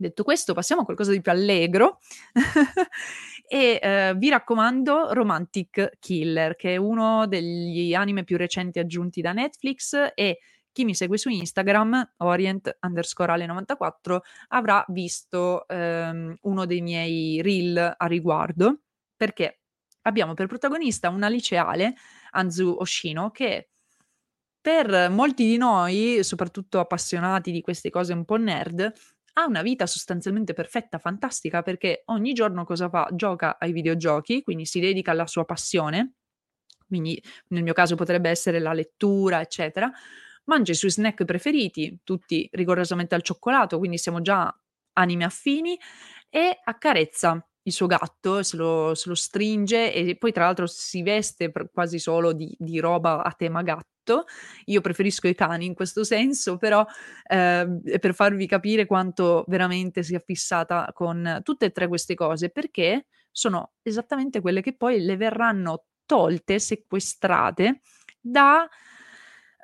[0.00, 1.98] Detto questo, passiamo a qualcosa di più allegro
[3.48, 9.32] e, ehm, vi raccomando Romantic Killer, che è uno degli anime più recenti aggiunti da
[9.32, 10.38] Netflix e
[10.72, 18.80] chi mi segue su Instagram, orient_ale94, avrà visto, ehm, uno dei miei reel a riguardo,
[19.16, 19.60] perché
[20.02, 21.94] abbiamo per protagonista una liceale,
[22.32, 23.70] Anzu Oshino, che
[24.60, 28.92] per molti di noi, soprattutto appassionati di queste cose un po' nerd,
[29.38, 33.08] ha una vita sostanzialmente perfetta, fantastica, perché ogni giorno cosa fa?
[33.12, 36.14] Gioca ai videogiochi, quindi si dedica alla sua passione,
[36.86, 39.90] quindi nel mio caso potrebbe essere la lettura, eccetera.
[40.44, 44.52] Mangia i suoi snack preferiti, tutti rigorosamente al cioccolato, quindi siamo già
[44.94, 45.78] anime affini,
[46.30, 51.02] e accarezza il suo gatto, se lo, se lo stringe e poi tra l'altro si
[51.02, 53.97] veste quasi solo di, di roba a tema gatto
[54.66, 56.84] io preferisco i cani in questo senso, però
[57.26, 63.06] eh, per farvi capire quanto veramente sia fissata con tutte e tre queste cose, perché
[63.30, 67.80] sono esattamente quelle che poi le verranno tolte, sequestrate
[68.20, 68.68] da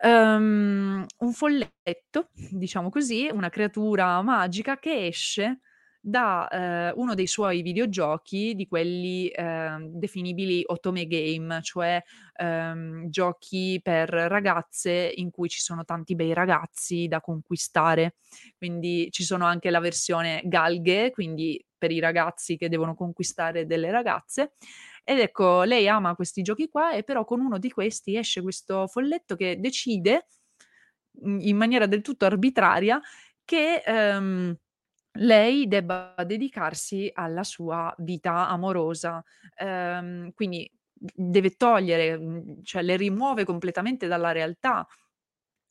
[0.02, 5.60] um, un folletto, diciamo così, una creatura magica che esce
[6.06, 12.02] da, ehm, uno dei suoi videogiochi di quelli, ehm, definibili otome game, cioè,
[12.36, 18.16] ehm, giochi per ragazze in cui ci sono tanti bei ragazzi da conquistare.
[18.58, 23.90] Quindi ci sono anche la versione galghe, quindi per i ragazzi che devono conquistare delle
[23.90, 24.52] ragazze.
[25.04, 28.86] Ed ecco, lei ama questi giochi qua e però con uno di questi esce questo
[28.88, 30.26] folletto che decide,
[31.40, 33.00] in maniera del tutto arbitraria
[33.44, 34.56] che, ehm
[35.18, 39.22] lei debba dedicarsi alla sua vita amorosa.
[39.56, 44.86] Ehm, quindi deve togliere, mhmm, cioè le rimuove completamente dalla realtà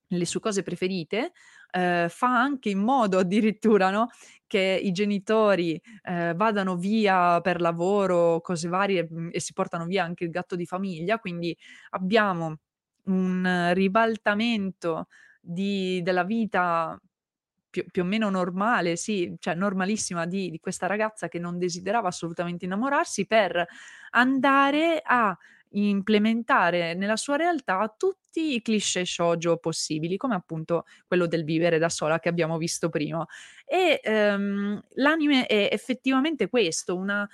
[0.10, 1.32] le sue cose preferite,
[1.71, 4.10] ehm, fa anche in modo addirittura, no,
[4.47, 10.03] che i genitori, ehm, vadano via per lavoro, cose varie, mhmm, e si portano via
[10.03, 11.56] anche il gatto di famiglia, quindi
[11.91, 12.58] abbiamo
[13.06, 15.08] un ribaltamento
[15.41, 16.99] di della vita
[17.73, 22.07] più più o meno normale, sì, cioè normalissima di di questa ragazza che non desiderava
[22.09, 23.65] assolutamente innamorarsi, per
[24.12, 25.36] andare a
[25.75, 31.89] implementare nella sua realtà tutti i cliché shoujo possibili, come appunto quello del vivere da
[31.89, 33.25] sola che abbiamo visto prima.
[33.65, 37.27] E, ehm, l'anime è effettivamente questo, una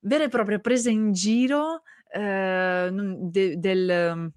[0.00, 4.32] vera e propria presa in giro, ehm, de del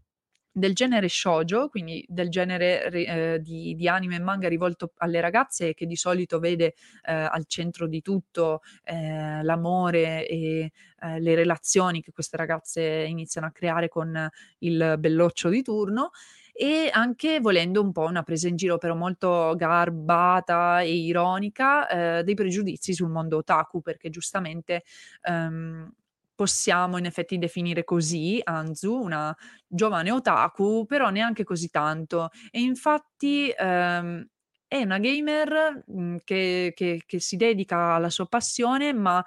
[0.60, 5.74] del genere shoujo, quindi del genere ehm, di di anime e manga rivolto alle ragazze
[5.74, 12.02] che di solito vede, ehm, al centro di tutto, ehm, l'amore e, ehm, le relazioni
[12.02, 16.12] che queste ragazze iniziano a creare con il belloccio di turno,
[16.54, 22.22] e anche volendo un po' una presa in giro però molto garbata e ironica, ehm,
[22.24, 24.84] dei pregiudizi sul mondo otaku, perché giustamente,
[25.24, 25.89] ehm
[26.39, 29.36] possiamo in effetti definire così Anzu, una
[29.67, 32.30] giovane otaku, però neanche così tanto.
[32.49, 34.25] E infatti, ehm,
[34.65, 39.21] è una gamer, mhmm, che che che si dedica alla sua passione, ma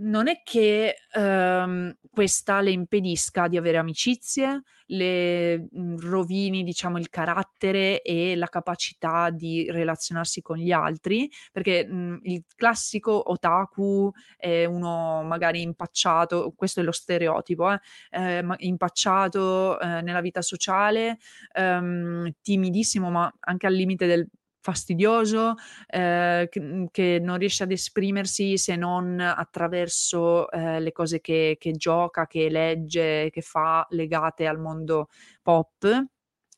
[0.00, 7.08] non è che, ehm, questa le impedisca di avere amicizie, le, mhmm, rovini diciamo il
[7.10, 14.64] carattere e la capacità di relazionarsi con gli altri, perché, mhmm, il classico otaku è
[14.64, 17.70] uno magari impacciato, questo è lo stereotipo
[18.10, 21.18] eh, ma impacciato, ehm, nella vita sociale,
[21.52, 24.28] ehm, timidissimo, ma anche al limite del
[24.70, 25.54] fastidioso,
[25.88, 31.72] che mhmm, che non riesce ad esprimersi se non attraverso, ehm, le cose che che
[31.72, 35.08] gioca, che legge, che fa legate al mondo
[35.42, 35.84] pop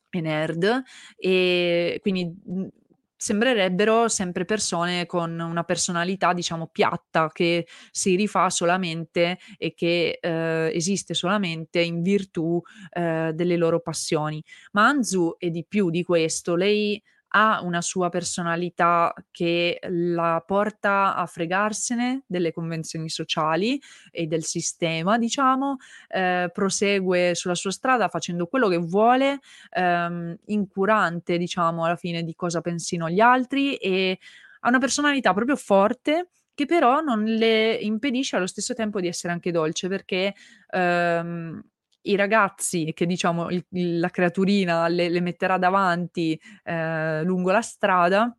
[0.09, 0.83] e nerd.
[1.17, 2.67] E quindi, mhmm,
[3.15, 10.71] sembrerebbero sempre persone con una personalità, diciamo, piatta, che si rifà solamente e che, ehm,
[10.73, 12.59] esiste solamente in virtù,
[12.91, 14.43] ehm, delle loro passioni.
[14.73, 16.55] Ma Anzu è di più di questo.
[16.55, 17.01] Lei
[17.33, 25.17] ha una sua personalità che la porta a fregarsene delle convenzioni sociali e del sistema,
[25.17, 25.77] diciamo,
[26.09, 29.39] ehm, prosegue sulla sua strada facendo quello che vuole,
[29.71, 34.19] ehm, incurante, diciamo, alla fine di cosa pensino gli altri e
[34.61, 39.33] ha una personalità proprio forte che però non le impedisce allo stesso tempo di essere
[39.33, 40.35] anche dolce perché,
[40.69, 41.61] ehm,
[42.03, 47.61] i ragazzi che diciamo il il la creaturina le le metterà davanti, ehm, lungo la
[47.61, 48.35] strada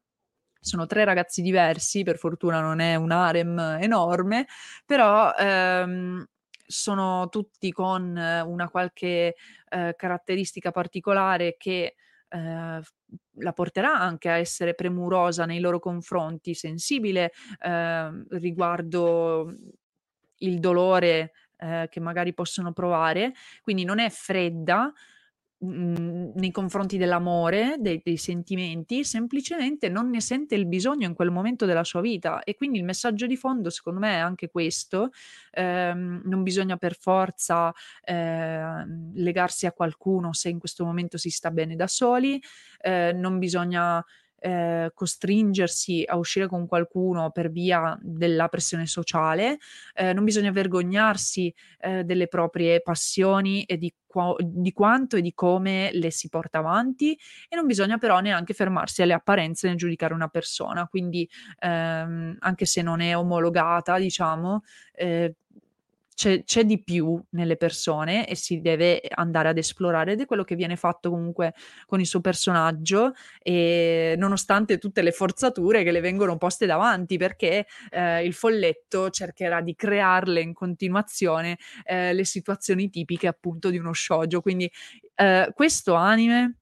[0.61, 4.47] sono 3 ragazzi diversi, per fortuna non è un harem enorme,
[4.87, 6.25] però, ehm,
[6.67, 9.35] sono tutti con una qualche,
[9.71, 11.97] ehm, caratteristica particolare che,
[12.29, 12.91] f
[13.41, 19.53] la porterà anche a essere premurosa nei loro confronti, sensibile, ehm, riguardo
[20.39, 24.93] il dolore, ehm, che magari possono provare, quindi non è fredda,
[25.59, 31.31] mhmm, nei confronti dell'amore, dei dei sentimenti, semplicemente non ne sente il bisogno in quel
[31.31, 32.43] momento della sua vita.
[32.43, 35.11] E quindi il messaggio di fondo secondo me è anche questo,
[35.53, 37.73] ehm, non bisogna per forza,
[38.05, 42.41] ehm, legarsi a qualcuno se in questo momento si sta bene da soli,
[42.81, 44.05] ehm, non bisogna,
[44.43, 49.59] ehm, costringersi a uscire con qualcuno per via della pressione sociale,
[49.95, 55.33] ehm, non bisogna vergognarsi, ehm, delle proprie passioni e di qua di quanto e di
[55.35, 60.13] come le si porta avanti e non bisogna però neanche fermarsi alle apparenze nel giudicare
[60.15, 60.87] una persona.
[60.87, 61.29] Quindi,
[61.61, 64.63] ehm, anche se non è omologata diciamo,
[64.95, 65.33] ehm,
[66.23, 70.45] c'è c'è di più nelle persone e si deve andare ad esplorare ed è quello
[70.45, 71.53] che viene fatto comunque
[71.87, 77.67] con il suo personaggio, ehm, nonostante tutte le forzature che le vengono poste davanti, perché,
[77.91, 83.93] ehm, il folletto cercherà di crearle in continuazione, ehm, le situazioni tipiche appunto di uno
[83.93, 84.41] shoujo.
[84.41, 84.71] Quindi,
[85.17, 86.59] ehm, questo anime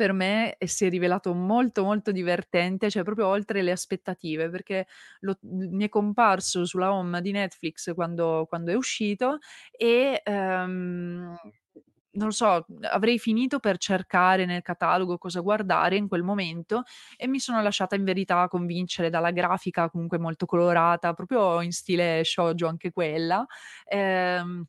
[0.00, 4.86] per me, ehm, si è rivelato molto, molto divertente, cioè proprio oltre le aspettative, perché
[5.20, 9.38] lo m mi è comparso sulla home di Netflix quando quando è uscito
[9.70, 11.36] e, ehm,
[12.12, 16.82] non lo so, avrei finito per cercare nel catalogo cosa guardare in quel momento
[17.16, 22.22] e mi sono lasciata in verità convincere dalla grafica comunque molto colorata, proprio in stile
[22.24, 23.46] shoujo anche quella.
[23.86, 24.64] Ehm,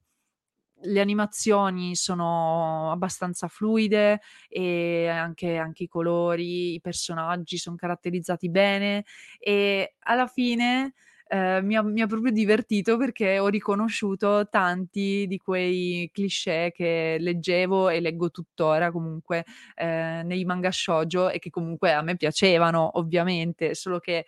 [0.84, 9.06] le animazioni sono abbastanza fluide e anche anche i colori, i personaggi son caratterizzati bene
[9.40, 10.94] e alla fine,
[11.28, 17.18] ehm, mi ha mi ha proprio divertito perché ho riconosciuto tanti di quei cliché che
[17.20, 22.98] leggevo e leggo tuttora comunque, ehm, nei manga shoujo e che comunque a me piacevano
[22.98, 24.26] ovviamente, solo che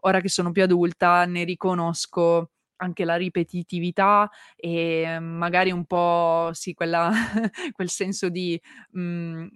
[0.00, 6.74] ora che sono più adulta ne riconosco anche la ripetitività e magari un po' sì,
[6.74, 7.10] quella
[7.72, 8.60] quel senso di,
[8.92, 9.48] mhmm,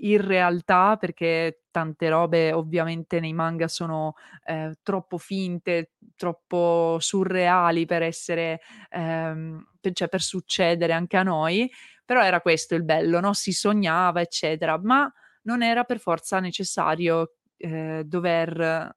[0.00, 8.60] irrealtà, perché tante robe ovviamente nei manga sono, ehm, troppo finte, troppo surreali per essere
[8.90, 11.70] ehm, pe cioè per succedere anche a noi,
[12.04, 15.10] però era questo il bello, no, si sognava eccetera, ma
[15.42, 18.94] non era per forza necessario, ehm, dover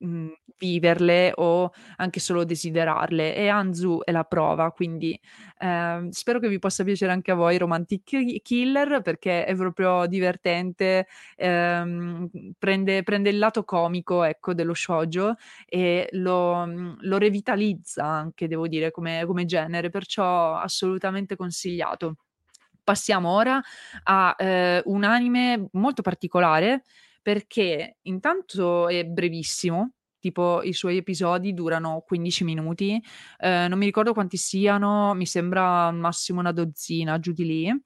[0.00, 5.18] Mhmm, viverle o anche solo desiderarle e Hanzu è la prova, quindi,
[5.58, 10.06] ehm, spero che vi possa piacere anche a voi Romantic Ki Killer perché è proprio
[10.06, 12.28] divertente, ehm,
[12.58, 15.34] prende prende il lato comico, ecco, dello shoujo
[15.66, 22.16] e lo mhmm, lo revitalizza anche devo dire come come genere, perciò assolutamente consigliato.
[22.84, 23.60] Passiamo ora
[24.04, 26.84] a, ehm, un anime molto particolare
[27.24, 33.02] perché intanto è brevissimo, tipo i suoi episodi durano 15 minuti,
[33.38, 37.82] ehm, non mi ricordo quanti siano, mi sembra al massimo una dozzina, giù di lì.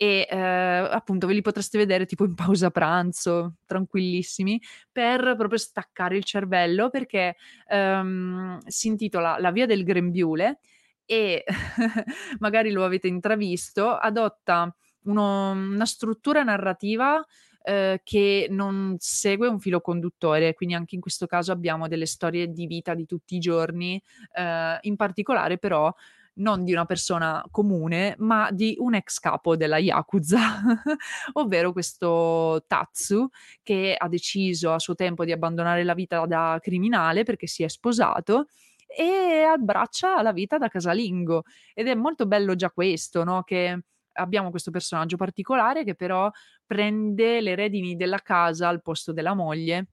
[0.00, 4.58] E, ehm, appunto ve li potreste vedere tipo in pausa pranzo, tranquillissimi,
[4.90, 10.60] per proprio staccare il cervello perché, ehm, si intitola La via del grembiule
[11.04, 11.44] e
[12.40, 14.74] magari lo avete intravisto, adotta
[15.04, 17.22] uno una struttura narrativa
[17.68, 22.50] ehm, che non segue un filo conduttore, quindi anche in questo caso abbiamo delle storie
[22.50, 24.00] di vita di tutti i giorni,
[24.32, 25.92] ehm, in particolare però
[26.38, 30.38] non di una persona comune, ma di un ex capo della Yakuza,
[31.34, 33.28] ovvero questo Tatsu,
[33.62, 37.68] che ha deciso a suo tempo di abbandonare la vita da criminale perché si è
[37.68, 38.46] sposato
[38.86, 41.44] e abbraccia la vita da casalingo.
[41.74, 43.82] Ed è molto bello già questo, no, che
[44.18, 46.30] abbiamo questo personaggio particolare che però
[46.66, 49.88] prende le redini della casa al posto della moglie.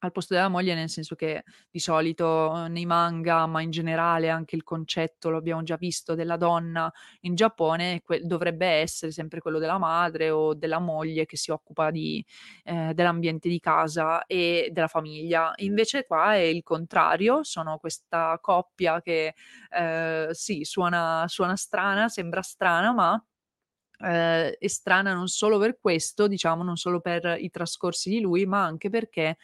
[0.00, 4.28] Al posto della moglie, nel senso che di solito, uhm, nei manga, ma in generale
[4.28, 9.40] anche il concetto, lo abbiamo già visto, della donna in Giappone que dovrebbe essere sempre
[9.40, 12.24] quello della madre o della moglie che si occupa di
[12.64, 15.52] ehm, dell'ambiente di casa e della famiglia.
[15.56, 19.34] Invece qua è il contrario, sono questa coppia che,
[19.70, 23.24] ehm, sì, suona suona strana, sembra strana, ma
[24.00, 28.46] ehm, è strana non solo per questo, diciamo, non solo per i trascorsi di lui,
[28.46, 29.36] ma anche perché,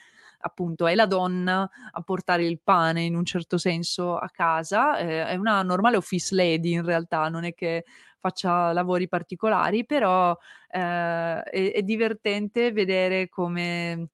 [0.45, 5.27] appunto è la donna a portare il pane in un certo senso a casa, ehm,
[5.29, 7.85] è una normale office lady in realtà, non è che
[8.19, 10.37] faccia lavori particolari, però,
[10.71, 14.09] ehm, è è divertente vedere come,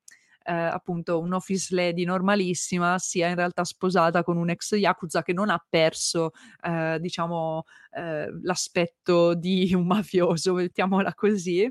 [0.49, 5.51] ehm, appunto un'office lady normalissima sia in realtà sposata con un ex yakuza che non
[5.51, 6.31] ha perso,
[6.65, 11.71] ehm, diciamo, ehm, l'aspetto di un mafioso, mettiamola così.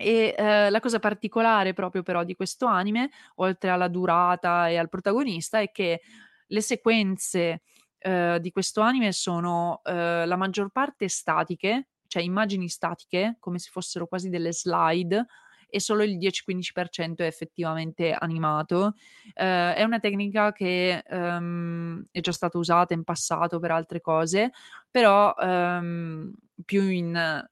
[0.00, 4.88] E, ehm, la cosa particolare proprio però di questo anime, oltre alla durata e al
[4.88, 6.00] protagonista, è che
[6.46, 7.62] le sequenze,
[7.98, 13.70] ehm, di questo anime sono, ehm, la maggior parte statiche, cioè immagini statiche, come se
[13.72, 15.26] fossero quasi delle slide,
[15.70, 18.94] e solo il 10-15% è effettivamente animato.
[19.34, 24.52] Ehm, è una tecnica che, ehm, è già stata usata in passato per altre cose,
[24.90, 26.32] però, ehm,
[26.64, 27.46] più in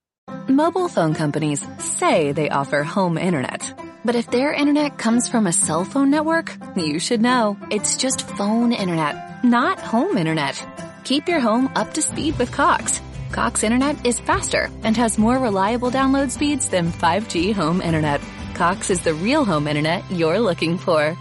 [0.48, 3.74] Mobile phone companies say they offer home internet.
[4.04, 7.56] But if their internet comes from a cell phone network, you should know.
[7.70, 10.64] It's just phone internet, not home internet.
[11.04, 13.00] Keep your home up to speed with Cox.
[13.32, 18.20] Cox internet is faster and has more reliable download speeds than 5G home internet.
[18.54, 21.16] Cox is the real home internet you're looking for.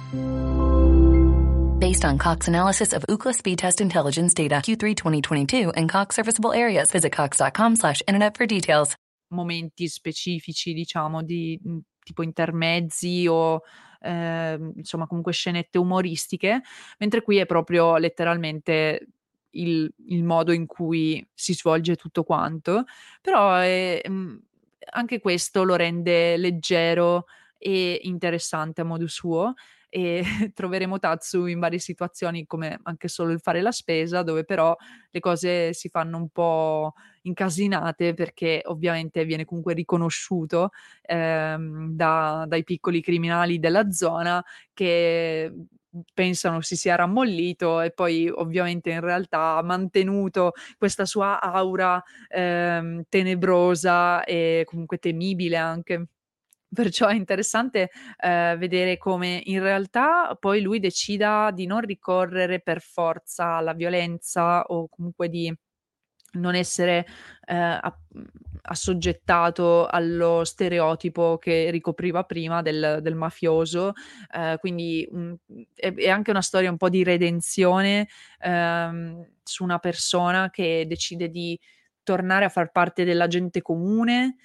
[1.80, 6.54] Based on Cox analysis of Ookla speed test intelligence data Q3 2022 and Cox serviceable
[6.54, 8.96] areas, visit cox.com slash internet for details.
[9.28, 13.62] momenti specifici, diciamo, di mhmm, tipo intermezzi o,
[14.02, 16.62] ehm, insomma comunque scenette umoristiche,
[17.00, 19.08] mentre qui è proprio letteralmente
[19.60, 22.86] il il modo in cui si svolge tutto quanto.
[23.22, 24.42] Però, ehm,
[24.92, 27.26] anche questo lo rende leggero
[27.58, 29.54] e interessante a modo suo
[29.90, 34.76] e troveremo Tatsu in varie situazioni come anche solo il fare la spesa, dove però
[35.10, 36.94] le cose si fanno un po'
[37.24, 40.70] incasinate perché ovviamente viene comunque riconosciuto
[41.02, 44.44] ehm, da, dai piccoli criminali della zona
[44.74, 45.52] che
[46.14, 53.04] pensano si sia rammollito e poi ovviamente in realtà ha mantenuto questa sua aura ehm,
[53.10, 56.08] tenebrosa e comunque temibile anche.
[56.76, 62.82] Perciò è interessante, ehm, vedere come in realtà poi lui decida di non ricorrere per
[62.82, 65.54] forza alla violenza o comunque di
[66.34, 67.06] non essere,
[67.48, 73.94] mhmm, assoggettato allo stereotipo che ricopriva prima del del mafioso.
[74.34, 75.34] Ehm, quindi, mhmm,
[75.76, 78.08] è è anche una storia un po' di redenzione,
[78.40, 81.60] ehm, su una persona che decide di
[82.04, 84.36] tornare a far parte della gente comune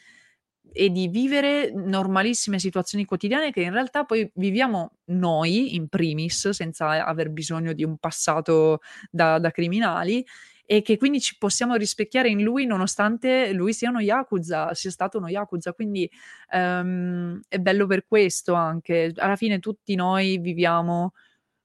[0.73, 7.05] e di vivere normalissime situazioni quotidiane che in realtà poi viviamo noi in primis, senza
[7.05, 10.25] aver bisogno di un passato da da criminali
[10.73, 15.18] e che quindi ci possiamo rispecchiare in lui nonostante lui sia uno yakuza, sia stato
[15.18, 15.73] uno yakuza.
[15.73, 16.09] Quindi,
[16.51, 19.12] ehm, è bello per questo anche.
[19.16, 21.12] Alla fine tutti noi viviamo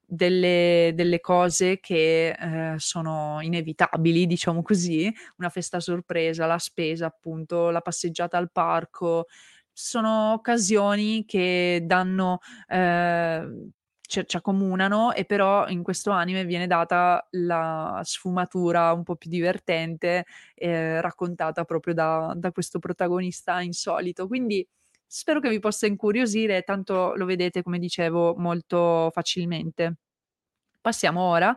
[0.07, 7.69] delle delle cose che, ehm, sono inevitabili, diciamo così, una festa sorpresa, la spesa appunto,
[7.71, 9.27] la passeggiata al parco.
[9.73, 12.39] Sono occasioni che danno
[12.69, 13.69] ehm,
[14.07, 19.29] ci ci accomunano e però in questo anime viene data la sfumatura un po' più
[19.29, 20.25] divertente,
[20.55, 24.27] ehm, raccontata proprio da da questo protagonista insolito.
[24.27, 24.67] Quindi
[25.07, 29.95] spero che vi possa incuriosire, tanto lo vedete, come dicevo, molto facilmente.
[30.81, 31.55] Passiamo ora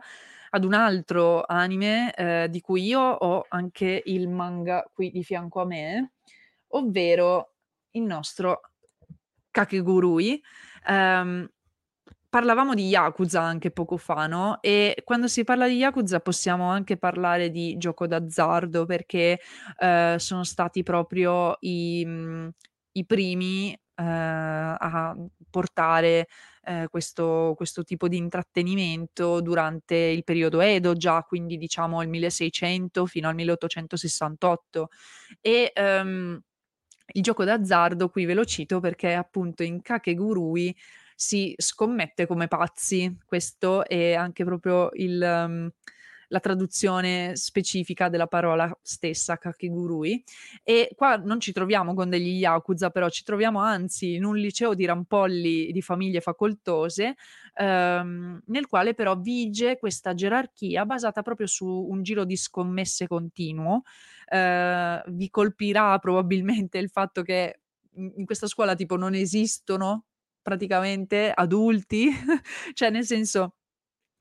[0.51, 5.61] ad un altro anime, ehm, di cui io ho anche il manga qui di fianco
[5.61, 6.13] a me,
[6.69, 7.53] ovvero
[7.91, 8.61] il nostro
[9.51, 10.41] Kakegurui.
[10.87, 11.47] Ehm,
[12.29, 16.97] parlavamo di yakuza anche poco fa, no, e quando si parla di yakuza possiamo anche
[16.97, 19.39] parlare di gioco d'azzardo perché,
[19.79, 22.49] ehm, sono stati proprio i mhmm,
[22.93, 24.05] i primi, ehm,
[24.79, 25.15] a
[25.49, 26.27] portare,
[26.63, 33.05] ehm, questo questo tipo di intrattenimento durante il periodo Edo già, quindi diciamo il 1600
[33.05, 34.89] fino al 1868.
[35.41, 36.39] E, ehm,
[37.13, 40.75] il gioco d'azzardo qui ve lo cito perché appunto in Kakegurui
[41.21, 43.13] si scommette come pazzi.
[43.25, 45.69] Questo è anche proprio il mhmm,
[46.31, 50.23] la traduzione specifica della parola stessa, kakegurui.
[50.63, 54.75] E qua non ci troviamo con degli yakuza, però ci troviamo anzi in un liceo
[54.75, 57.15] di rampolli di famiglie facoltose,
[57.55, 63.81] ehm, nel quale però vige questa gerarchia basata proprio su un giro di scommesse continuo.
[64.27, 67.59] Ehm, vi colpirà probabilmente il fatto che
[67.95, 70.05] in questa scuola tipo non esistono
[70.49, 72.09] praticamente adulti,
[72.73, 73.53] cioè nel senso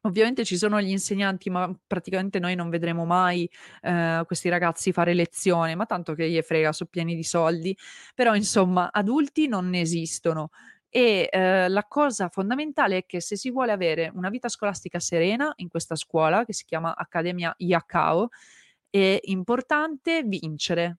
[0.02, 3.50] Ovviamente ci sono gli insegnanti, ma praticamente noi non vedremo mai,
[3.82, 7.76] ehm, questi ragazzi fare lezione, ma tanto che gli frega, so' pieni di soldi.
[8.14, 10.50] Però insomma, adulti non ne esistono.
[10.88, 15.52] E, ehm, la cosa fondamentale è che se si vuole avere una vita scolastica serena
[15.56, 18.28] in questa scuola, che si chiama Accademia Iacao,
[18.90, 20.98] è importante vincere.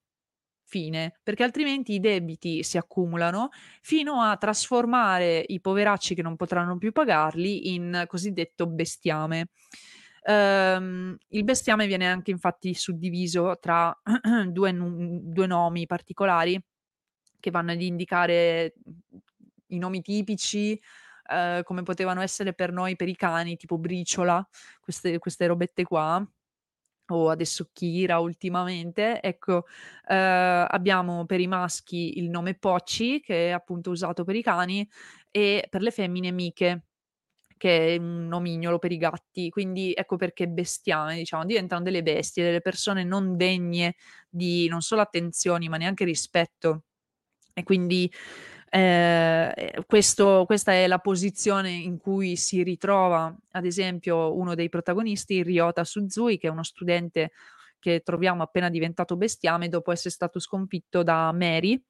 [0.71, 3.49] Fine, perché altrimenti i debiti si accumulano
[3.81, 9.47] fino a trasformare i poveracci che non potranno più pagarli in cosiddetto bestiame.
[10.21, 13.91] Ehm, il bestiame viene anche infatti suddiviso tra
[14.47, 16.61] due, due nomi particolari
[17.39, 18.73] che vanno ad indicare
[19.67, 20.79] i nomi tipici,
[21.31, 24.47] ehm, come potevano essere per noi per i cani, tipo briciola,
[24.79, 26.23] queste queste robette qua,
[27.09, 29.65] o adesso Kira ultimamente, ecco,
[30.07, 34.87] ehm, abbiamo per i maschi il nome Pochi, che è appunto usato per i cani,
[35.31, 36.85] e per le femmine Miche,
[37.57, 39.49] che è un nomignolo per i gatti.
[39.49, 43.95] Quindi ecco perché bestiame, diciamo, diventano delle bestie, delle persone non degne
[44.29, 46.83] di non solo attenzioni, ma neanche rispetto.
[47.53, 48.11] E quindi
[48.71, 49.51] Ehm,
[49.87, 55.83] questo questa è la posizione in cui si ritrova, ad esempio, uno dei protagonisti, Ryota
[55.83, 57.31] Suzui, che è uno studente
[57.79, 61.81] che troviamo appena diventato bestiame dopo essere stato sconfitto da Mary,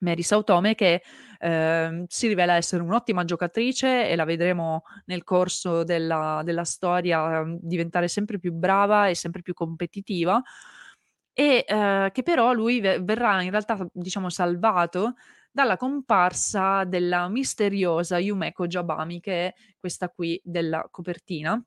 [0.00, 1.02] Mary Saotome che,
[1.40, 7.58] ehm, si rivela essere un'ottima giocatrice e la vedremo nel corso della della storia, mhmm,
[7.62, 10.40] diventare sempre più brava e sempre più competitiva.
[11.38, 15.14] E, ehm, che però lui ve verrà in realtà, diciamo, salvato
[15.56, 21.58] dalla comparsa della misteriosa Yumeko Jabami, che è questa qui della copertina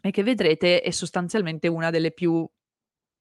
[0.00, 2.48] e che vedrete è sostanzialmente una delle più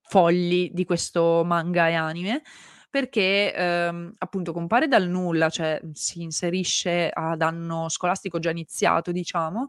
[0.02, 2.42] folli di questo manga e anime,
[2.90, 9.68] perché, ehm, appunto compare dal nulla, cioè si inserisce ad anno scolastico già iniziato, diciamo,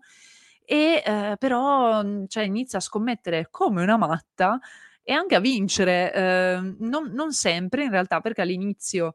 [0.65, 4.61] e, ehm, però, mhmm, cioè inizia a scommettere come una matta
[5.03, 9.15] e anche a vincere, ehm, non non sempre in realtà, perché all'inizio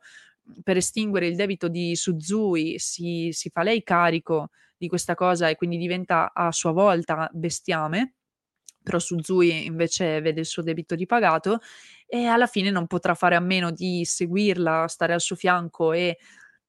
[0.64, 5.56] per estinguere il debito di Suzui si si fa lei carico di questa cosa e
[5.56, 8.16] quindi diventa a sua volta bestiame,
[8.84, 11.60] però Suzui invece vede il suo debito ripagato
[12.06, 16.18] e alla fine non potrà fare a meno di seguirla, stare al suo fianco e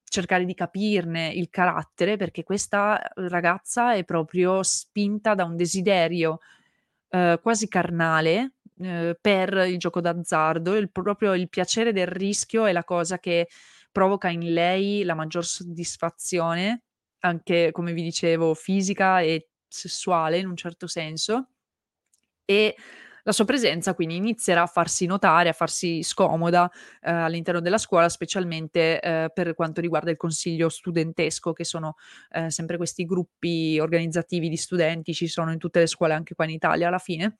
[0.03, 6.39] cercare di capirne il carattere, perché questa ragazza è proprio spinta da un desiderio,
[7.09, 12.71] ehm, quasi carnale, ehm, per il gioco d'azzardo, il proprio il piacere del rischio è
[12.71, 13.49] la cosa che
[13.91, 16.83] provoca in lei la maggior soddisfazione,
[17.19, 21.49] anche come vi dicevo fisica e sessuale in un certo senso,
[22.45, 22.75] e
[23.23, 26.69] la sua presenza quindi inizierà a farsi notare, a farsi scomoda,
[27.01, 31.95] ehm, all'interno della scuola, specialmente, ehm, per quanto riguarda il consiglio studentesco, che sono,
[32.31, 36.45] ehm, sempre questi gruppi organizzativi di studenti, ci sono in tutte le scuole anche qua
[36.45, 37.37] in Italia alla fine.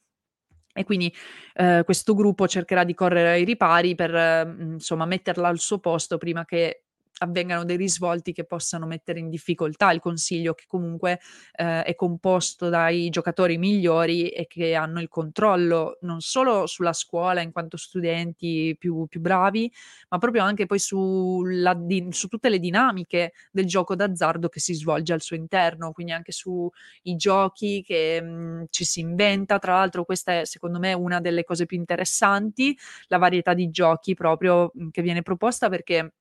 [0.77, 1.13] E quindi,
[1.53, 4.11] ehm, questo gruppo cercherà di correre ai ripari per,
[4.45, 6.83] mhmm, insomma metterla al suo posto prima che
[7.19, 11.19] avvengano dei risvolti che possano mettere in difficoltà il consiglio che comunque,
[11.55, 17.41] ehm, è composto dai giocatori migliori e che hanno il controllo non solo sulla scuola
[17.41, 19.71] in quanto studenti più più bravi,
[20.09, 21.77] ma proprio anche poi sulla
[22.09, 26.31] su tutte le dinamiche del gioco d'azzardo che si svolge al suo interno, quindi anche
[26.31, 26.69] sui
[27.15, 29.59] giochi che, mhmm, ci si inventa.
[29.59, 34.13] Tra l'altro questa è secondo me una delle cose più interessanti, la varietà di giochi
[34.13, 36.13] proprio, mhmm, che viene proposta perché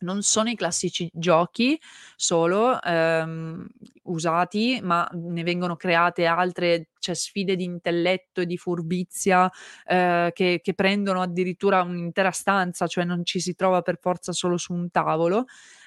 [0.00, 1.80] non sono i classici giochi
[2.16, 3.66] solo, ehm,
[4.04, 9.50] usati, ma ne vengono create altre, cioè sfide di intelletto e di furbizia,
[9.86, 14.56] ehm, che che prendono addirittura un'intera stanza, cioè non ci si trova per forza solo
[14.58, 15.46] su un tavolo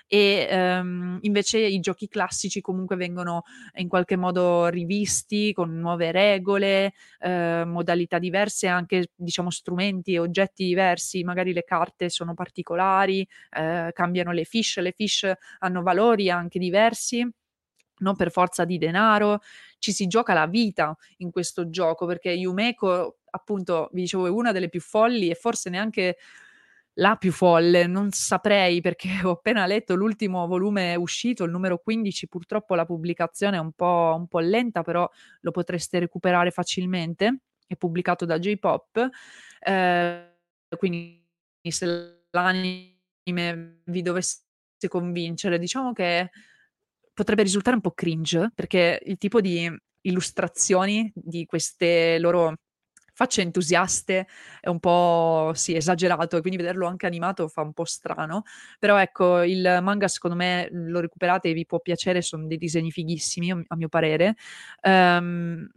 [0.10, 3.44] e, ehm, invece i giochi classici comunque vengono
[3.76, 10.66] in qualche modo rivisti con nuove regole, ehm, modalità diverse, anche diciamo strumenti e oggetti
[10.66, 16.60] diversi, magari le carte sono particolari, ehm, cambiano le fiche, le fiche hanno valori anche
[16.60, 17.28] diversi,
[18.00, 19.42] non per forza di denaro,
[19.78, 24.52] ci si gioca la vita in questo gioco perché Yumeko, appunto, vi dicevo, è una
[24.54, 26.18] delle più folli e forse neanche
[27.00, 32.28] la più folle, non saprei perché ho appena letto l'ultimo volume uscito, il numero 15,
[32.28, 35.10] purtroppo la pubblicazione è un po' un po' lenta, però
[35.42, 39.10] lo potreste recuperare facilmente, è pubblicato da J-Pop.
[39.62, 40.28] Ehm,
[40.78, 41.26] quindi
[41.70, 44.44] se l'anime vi dovesse
[44.88, 46.30] convincere, diciamo che
[47.14, 49.70] potrebbe risultare un po' cringe, perché il tipo di
[50.02, 52.56] illustrazioni di queste loro
[53.20, 54.28] facce entusiaste
[54.62, 58.44] è un po', sì, esagerato e quindi vederlo anche animato fa un po' strano.
[58.80, 62.92] Però ecco, il manga secondo me lo recuperate e vi può piacere, son dei disegni
[62.92, 64.36] fighissimi a mio parere.
[64.82, 65.70] Ehm,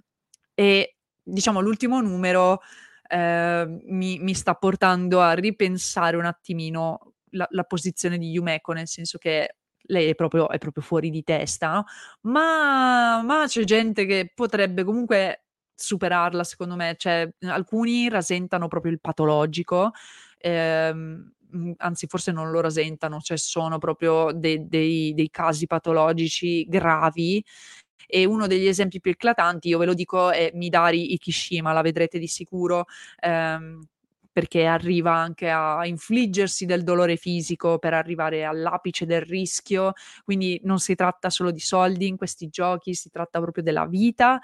[0.55, 2.61] e diciamo l'ultimo numero,
[3.09, 8.87] ehm, mi mi sta portando a ripensare un attimino la la posizione di Yumeko, nel
[8.89, 11.85] senso che lei è proprio, è proprio fuori di testa, no?
[12.23, 15.45] Ma, ma c'è gente che potrebbe comunque
[15.83, 16.95] superarla, secondo me.
[16.97, 19.93] Cioè, alcuni rasentano proprio il patologico,
[20.39, 21.33] ehm,
[21.79, 27.45] anzi, forse non lo rasentano, cioè sono proprio de- dei, dei casi patologici gravi.
[28.07, 32.19] E uno degli esempi più eclatanti, io ve lo dico, è Midari Ikishima, la vedrete
[32.19, 32.85] di sicuro,
[33.21, 33.87] ehm,
[34.33, 39.93] perché arriva anche a infliggersi del dolore fisico per arrivare all'apice del rischio,
[40.25, 44.41] quindi non si tratta solo di soldi in questi giochi, si tratta proprio della vita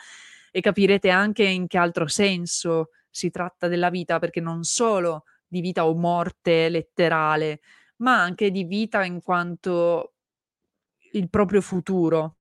[0.51, 5.61] e capirete anche in che altro senso si tratta della vita, perché non solo di
[5.61, 7.61] vita o morte letterale,
[7.97, 10.13] ma anche di vita in quanto
[11.13, 12.37] il proprio futuro,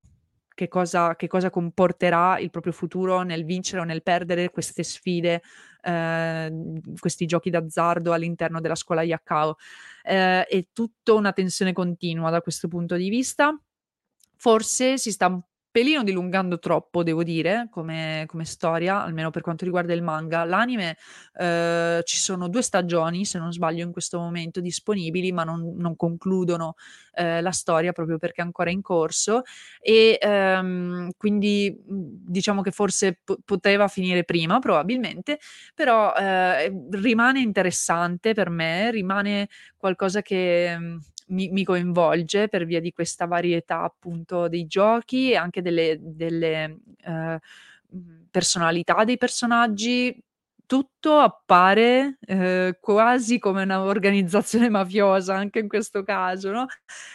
[0.54, 5.42] che cosa, che cosa comporterà il proprio futuro nel vincere o nel perdere queste sfide,
[5.82, 9.56] eh, questi giochi d'azzardo all'interno della scuola Yakao.
[10.04, 13.56] Eh, è tutta una tensione continua da questo punto di vista.
[14.36, 15.40] Forse si sta
[15.78, 20.44] pelino dilungando troppo, devo dire, come, come storia, almeno per quanto riguarda il manga.
[20.44, 20.98] L'anime
[21.36, 25.96] eh, ci sono due stagioni, se non sbaglio, in questo momento disponibili, ma non, non
[25.96, 26.74] concludono
[27.14, 29.44] eh, la storia proprio perché è ancora in corso.
[29.80, 35.38] E ehm, quindi diciamo che forse p- poteva finire prima, probabilmente,
[35.76, 39.48] però eh, rimane interessante per me, rimane
[39.78, 40.76] qualcosa che
[41.28, 46.80] mi, mi, coinvolge per via di questa varietà appunto dei giochi e anche delle, delle
[47.04, 47.40] eh,
[48.30, 50.22] personalità dei personaggi.
[50.66, 56.66] Tutto appare eh, quasi come un'organizzazione mafiosa anche in questo caso, no?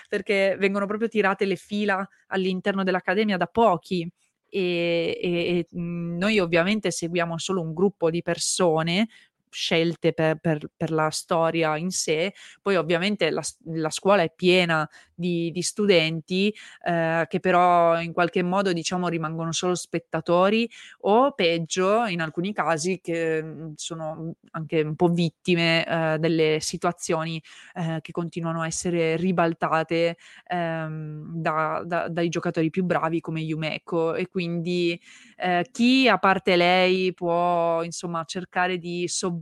[0.08, 4.10] Perché vengono proprio tirate le fila all'interno dell'accademia da pochi.
[4.54, 9.08] E, e, e, noi ovviamente seguiamo solo un gruppo di persone,
[9.52, 12.34] scelte per, per, per, la storia in sé.
[12.60, 16.52] Poi ovviamente la, la scuola è piena di, di studenti
[16.84, 20.68] eh, che però in qualche modo diciamo rimangono solo spettatori
[21.00, 27.40] o peggio in alcuni casi che mhmm, sono anche un po' vittime eh, delle situazioni
[27.74, 34.14] eh, che continuano a essere ribaltate ehm, da, da, dai giocatori più bravi come Yumeko
[34.14, 35.00] e quindi
[35.36, 39.41] eh, chi a parte lei può insomma cercare di sovvertire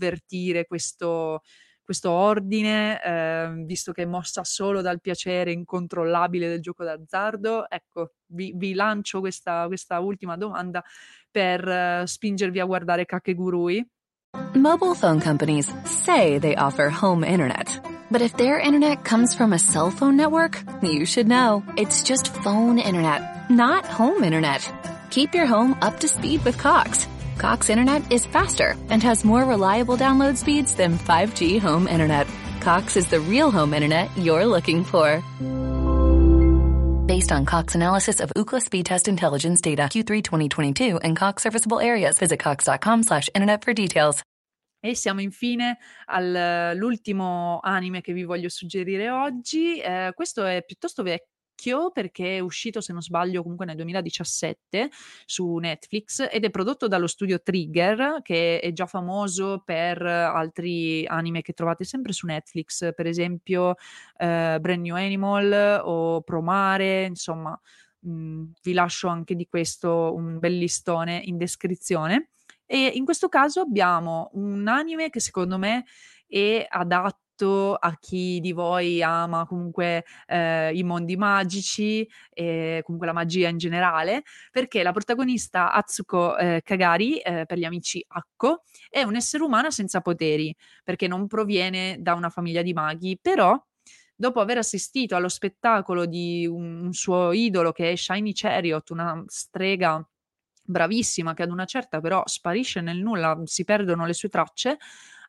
[0.67, 1.43] questo
[1.91, 7.69] questo ordine, eh, visto che è mossa solo dal piacere incontrollabile del gioco d'azzardo?
[7.69, 10.85] Ecco, vi, vi lancio questa, questa, ultima domanda
[11.29, 13.85] per uh, spingervi a guardare Kakegurui.
[14.55, 17.81] Mobile phone companies say they offer home internet.
[18.09, 21.65] But if their internet comes from a cell phone network, you should know.
[21.77, 24.63] It's just phone internet, not home internet.
[25.11, 27.09] Keep your home up to speed with Cox.
[27.41, 32.27] Cox Internet is faster and has more reliable download speeds than 5G home internet.
[32.61, 35.23] Cox is the real home internet you're looking for.
[37.07, 41.81] Based on Cox analysis of Ookla speed test intelligence data Q3 2022 and Cox serviceable
[41.81, 44.23] areas, visit cox.com slash internet for details.
[44.83, 49.79] E siamo infine all'ultimo anime che vi voglio suggerire oggi.
[49.81, 54.91] Eh, questo è piuttosto vecchio vecchio perché è uscito, se non sbaglio, comunque nel 2017
[55.27, 61.43] su Netflix ed è prodotto dallo studio Trigger, che è già famoso per altri anime
[61.43, 63.75] che trovate sempre su Netflix, per esempio
[64.17, 67.59] eh, Brand New Animal o Promare, insomma.
[68.01, 72.31] Mh, mhmm, vi lascio anche di questo un bel listone in descrizione.
[72.65, 75.85] E in questo caso abbiamo un anime che secondo me
[76.29, 83.07] è adatto adatto a chi di voi ama comunque eh, i mondi magici e comunque
[83.07, 88.63] la magia in generale, perché la protagonista Atsuko eh, Kagari, eh, per gli amici Akko,
[88.89, 93.59] è un essere umano senza poteri, perché non proviene da una famiglia di maghi, però
[94.15, 99.25] dopo aver assistito allo spettacolo di un, un suo idolo che è Shiny Chariot, una
[99.27, 100.05] strega
[100.63, 104.79] bravissima che ad una certa però sparisce nel nulla, si perdono le sue tracce,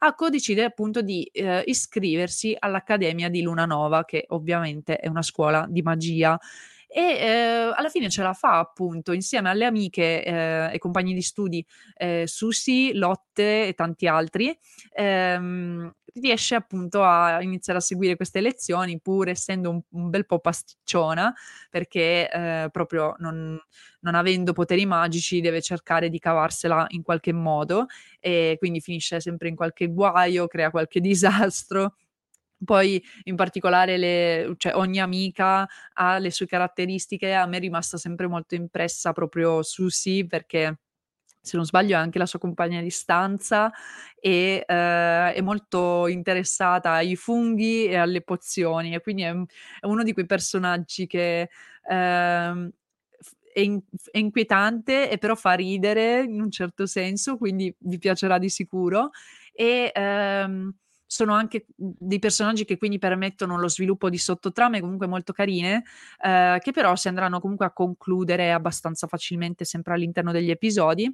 [0.03, 5.67] Akko decide appunto di eh, iscriversi all'Accademia di Luna Nova, che ovviamente è una scuola
[5.69, 6.39] di magia.
[6.87, 11.21] E eh, alla fine ce la fa appunto insieme alle amiche eh, e compagni di
[11.21, 14.57] studi eh, Susi, Lotte e tanti altri.
[14.93, 20.39] Ehm, riesce appunto a iniziare a seguire queste lezioni pur essendo un, un bel po'
[20.39, 21.34] pasticciona
[21.70, 23.59] perché eh, proprio non,
[24.01, 27.86] non, avendo poteri magici deve cercare di cavarsela in qualche modo
[28.20, 31.95] e quindi finisce sempre in qualche guaio, crea qualche disastro.
[32.64, 37.97] Poi in particolare le, cioè, ogni amica ha le sue caratteristiche, a me è rimasta
[37.97, 40.78] sempre molto impressa proprio Susi perché
[41.41, 43.71] se non sbaglio è anche la sua compagna di stanza
[44.19, 49.31] e, ehm, è molto interessata ai funghi e alle pozioni e quindi è
[49.81, 51.49] è uno di quei personaggi che,
[53.21, 53.81] f è in
[54.11, 59.09] è inquietante e però fa ridere in un certo senso, quindi vi piacerà di sicuro.
[59.53, 60.73] E, ehm,
[61.05, 65.83] sono anche, dei personaggi che quindi permettono lo sviluppo di sottotrame comunque molto carine,
[66.23, 71.13] ehm, che però si andranno comunque a concludere abbastanza facilmente sempre all'interno degli episodi.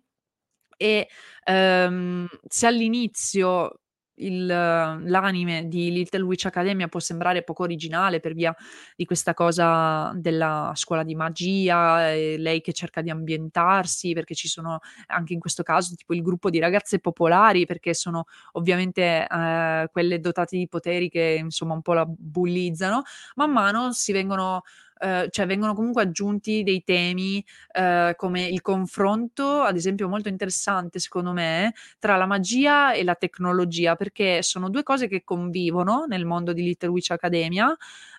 [0.81, 1.07] E,
[1.43, 3.79] ehm, se all'inizio
[4.19, 8.51] il l'anime di Little Witch Academia può sembrare poco originale per via
[8.95, 14.79] di questa cosa della scuola di magia lei che cerca di ambientarsi, perché ci sono
[15.07, 20.19] anche in questo caso tipo il gruppo di ragazze popolari, perché sono ovviamente, ehm, quelle
[20.19, 23.03] dotate di poteri che insomma un po' la bullizzano,
[23.35, 24.61] man mano si vengono
[24.99, 27.43] ehm, cioè vengono comunque aggiunti dei temi,
[27.73, 33.15] ehm, come il confronto, ad esempio molto interessante secondo me, tra la magia e la
[33.15, 37.75] tecnologia, perché sono 2 cose che convivono nel mondo di Little Witch Academia,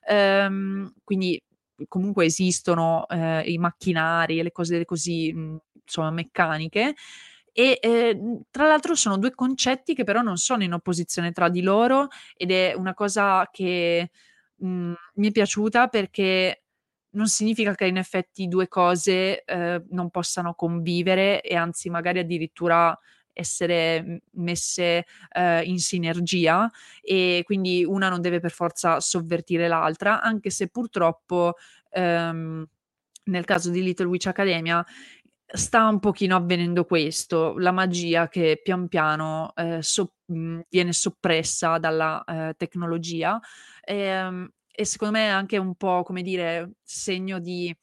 [0.06, 1.40] ehm, quindi
[1.88, 6.94] comunque esistono, ehm, i macchinari e le cose così, mhmm, insomma meccaniche.
[7.52, 11.62] E, ehm, tra l'altro sono 2 concetti che però non sono in opposizione tra di
[11.62, 14.10] loro ed è una cosa che,
[14.56, 16.62] mhmm, mi è piaciuta perché
[17.12, 22.98] non significa che in effetti 2 cose, ehm, non possano convivere e anzi magari addirittura
[23.32, 30.50] essere, messe, ehm, in sinergia e quindi una non deve per forza sovvertire l'altra, anche
[30.50, 31.54] se purtroppo,
[31.90, 32.66] ehm,
[33.24, 34.84] nel caso di Little Witch Academia
[35.50, 42.22] sta un pochino avvenendo questo, la magia che pian piano, sop mhmm, viene soppressa dalla,
[42.26, 43.40] ehm, tecnologia,
[43.84, 44.48] ehm,
[44.80, 47.74] e secondo me è anche un po', come dire, segno di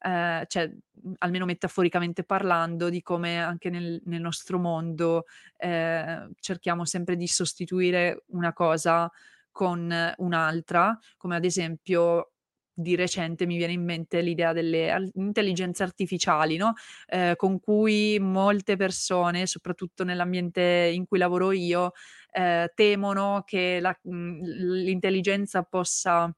[0.00, 0.70] ehm, cioè,
[1.18, 5.24] almeno metaforicamente parlando, di come anche nel nel nostro mondo,
[5.56, 9.10] ehm, cerchiamo sempre di sostituire una cosa
[9.50, 12.32] con un'altra, come ad esempio
[12.80, 16.74] di recente mi viene in mente l'idea delle al intelligenze artificiali, no,
[17.08, 21.92] ehm, con cui molte persone, soprattutto nell'ambiente in cui lavoro io,
[22.32, 26.34] ehm, temono che la l l'intelligenza possa,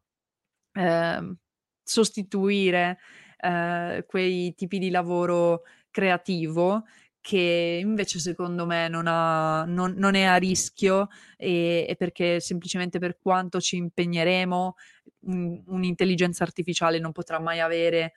[0.74, 1.36] ehm,
[1.82, 2.98] sostituire,
[3.38, 6.84] ehm, quei tipi di lavoro creativo
[7.22, 11.08] che invece secondo me non ha non non è a rischio,
[11.38, 14.74] e e perché semplicemente per quanto ci impegneremo,
[15.26, 18.12] un un'intelligenza artificiale non potrà mai avere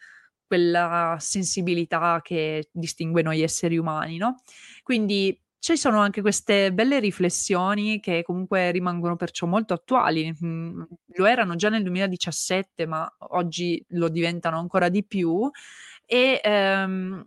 [0.48, 4.42] quella sensibilità che distingue noi esseri umani, no,
[4.84, 10.86] quindi ci sono anche queste belle riflessioni che comunque rimangono perciò molto attuali, mhmm,
[11.16, 15.50] lo erano già nel 2017, ma oggi lo diventano ancora di più.
[16.06, 17.26] E, ehm,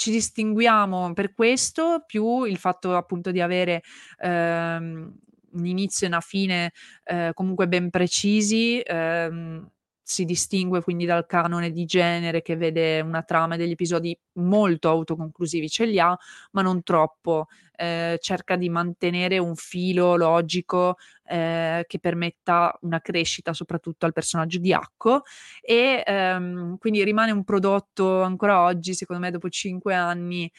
[0.00, 3.82] ci distinguiamo per questo, più il fatto appunto di avere,
[4.18, 5.14] ehm,
[5.52, 6.72] un inizio e una fine,
[7.04, 9.68] ehm, comunque ben precisi, ehm,
[10.10, 14.88] si distingue quindi dal canone di genere che vede una trama e degli episodi molto
[14.88, 16.16] autoconclusivi, ce li ha,
[16.52, 17.46] ma non troppo.
[17.76, 24.58] Ehm, cerca di mantenere un filo logico, ehm, che permetta una crescita soprattutto al personaggio
[24.58, 25.22] di Akko
[25.60, 30.50] e, ehm, quindi rimane un prodotto ancora oggi, secondo me dopo 5 anni,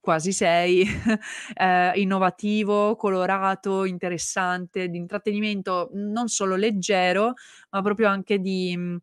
[0.00, 0.84] quasi 6,
[1.56, 7.34] ehm, innovativo, colorato, interessante, di intrattenimento non solo leggero,
[7.70, 8.96] ma proprio anche di, mhmm,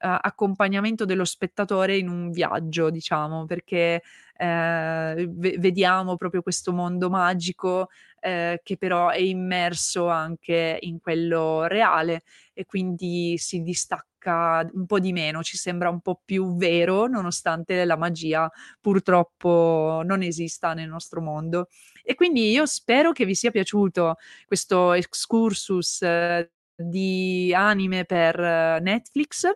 [0.00, 4.02] a accompagnamento dello spettatore in un viaggio, diciamo, perché,
[4.36, 7.88] ehm, ve vediamo proprio questo mondo magico,
[8.20, 12.22] ehm, che però è immerso anche in quello reale
[12.52, 17.84] e quindi si distacca un po' di meno, ci sembra un po' più vero, nonostante
[17.84, 18.50] la magia
[18.80, 21.68] purtroppo non esista nel nostro mondo.
[22.02, 24.16] E quindi io spero che vi sia piaciuto
[24.46, 26.04] questo excursus
[26.74, 28.38] di anime per
[28.80, 29.50] Netflix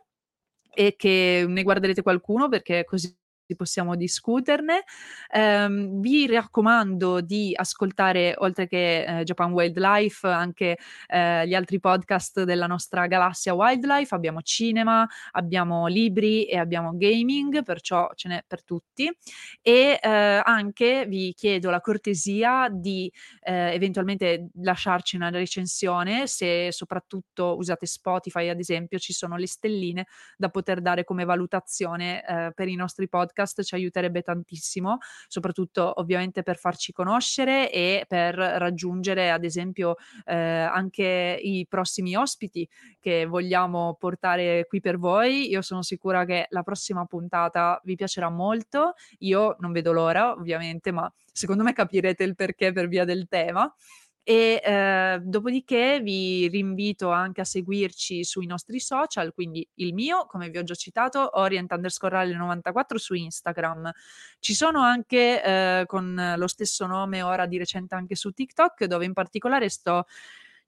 [0.74, 3.14] e che ne guarderete qualcuno perché così
[3.57, 4.82] possiamo discuterne.
[5.30, 10.76] Ehm, vi raccomando di ascoltare oltre che, ehm, Japan Wildlife anche,
[11.09, 17.62] ehm, gli altri podcast della nostra galassia wildlife, abbiamo cinema, abbiamo libri e abbiamo gaming,
[17.62, 19.11] perciò ce n'è per tutti.
[19.61, 23.11] E, ehm, anche vi chiedo la cortesia di,
[23.42, 30.07] ehm, eventualmente lasciarci una recensione, se soprattutto usate Spotify ad esempio, ci sono le stelline
[30.36, 35.93] da poter dare come valutazione, ehm, per i nostri podcast podcast ci aiuterebbe tantissimo, soprattutto
[36.01, 42.68] ovviamente per farci conoscere e per raggiungere ad esempio eh, anche i prossimi ospiti
[43.01, 45.49] che vogliamo portare qui per voi.
[45.51, 48.95] Io sono sicura che la prossima puntata vi piacerà molto.
[49.18, 53.72] Io non vedo l'ora, ovviamente, ma secondo me capirete il perché per via del tema.
[54.24, 60.48] E eh, dopodiché vi rinvito anche a seguirci sui nostri social, quindi il mio, come
[60.48, 63.90] vi ho già citato, orient underscore 94 su Instagram.
[64.38, 69.04] Ci sono anche eh, con lo stesso nome ora di recente anche su TikTok, dove
[69.04, 70.06] in particolare sto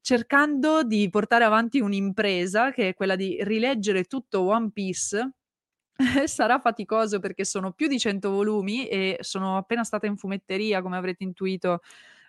[0.00, 5.32] cercando di portare avanti un'impresa che è quella di rileggere tutto One Piece.
[6.26, 10.96] Sarà faticoso perché sono più di 100 volumi e sono appena stata in fumetteria, come
[10.96, 11.80] avrete intuito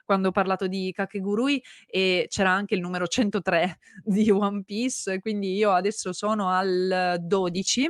[0.06, 5.56] quando ho parlato di Kakegurui e c'era anche il numero 103 di One Piece, quindi
[5.56, 7.90] io adesso sono al 12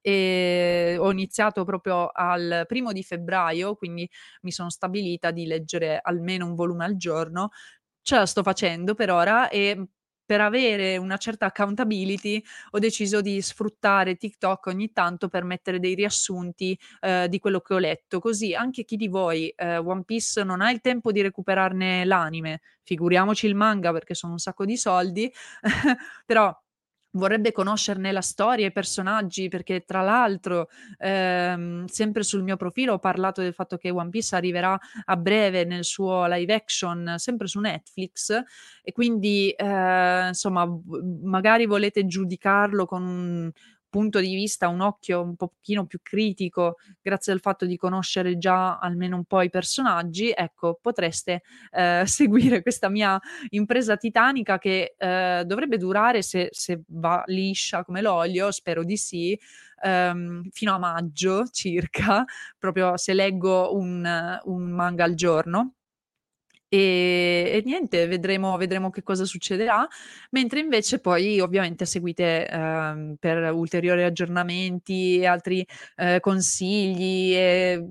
[0.00, 4.08] e ho iniziato proprio al primo di febbraio, quindi
[4.42, 7.50] mi sono stabilita di leggere almeno un volume al giorno.
[8.02, 9.88] Ce la sto facendo per ora e
[10.28, 15.94] per avere una certa accountability ho deciso di sfruttare TikTok ogni tanto per mettere dei
[15.94, 20.44] riassunti eh, di quello che ho letto, così anche chi di voi eh, One Piece
[20.44, 24.76] non ha il tempo di recuperarne l'anime, figuriamoci il manga perché sono un sacco di
[24.76, 25.32] soldi,
[26.26, 26.54] però
[27.12, 32.94] vorrebbe conoscerne la storia e i personaggi perché tra l'altro ehm, sempre sul mio profilo
[32.94, 37.46] ho parlato del fatto che One Piece arriverà a breve nel suo live action sempre
[37.46, 38.42] su Netflix
[38.82, 40.66] e quindi eh, insomma
[41.22, 43.50] magari volete giudicarlo con un,
[43.88, 48.78] punto di vista, un occhio un pochino più critico, grazie al fatto di conoscere già
[48.78, 53.18] almeno un po' i personaggi, ecco, potreste eh, seguire questa mia
[53.50, 59.38] impresa titanica che eh, dovrebbe durare, se, se, va liscia come l'olio, spero di sì,
[59.82, 62.24] ehm, fino a maggio circa,
[62.58, 65.77] proprio se leggo un, un manga al giorno.
[66.68, 69.86] E, e niente, vedremo, vedremo che cosa succederà.
[70.30, 75.66] Mentre invece poi ovviamente seguite eh, per ulteriori aggiornamenti altri
[75.96, 77.84] eh, consigli e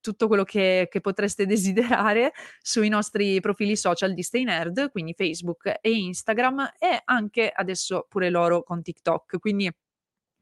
[0.00, 5.78] tutto quello che, che, potreste desiderare sui nostri profili social di Stay Nerd, quindi Facebook
[5.80, 9.38] e Instagram e anche adesso pure loro con TikTok.
[9.38, 9.72] Quindi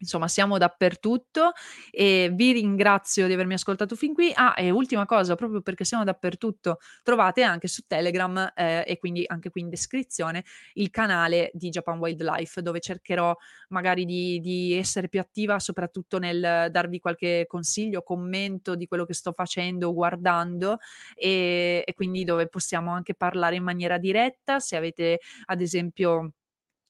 [0.02, 1.52] Insomma, siamo dappertutto
[1.90, 4.32] e vi ringrazio di avermi ascoltato fin qui.
[4.34, 9.24] Ah, e ultima cosa, proprio perché siamo dappertutto, trovate anche su Telegram eh, e quindi
[9.26, 10.44] anche qui in descrizione
[10.74, 13.34] il canale di Japan Wildlife, dove cercherò
[13.68, 19.14] magari di, di essere più attiva, soprattutto nel darvi qualche consiglio, commento di quello che
[19.14, 20.78] sto facendo, guardando
[21.14, 24.58] e, e quindi dove possiamo anche parlare in maniera diretta.
[24.60, 26.32] Se avete ad esempio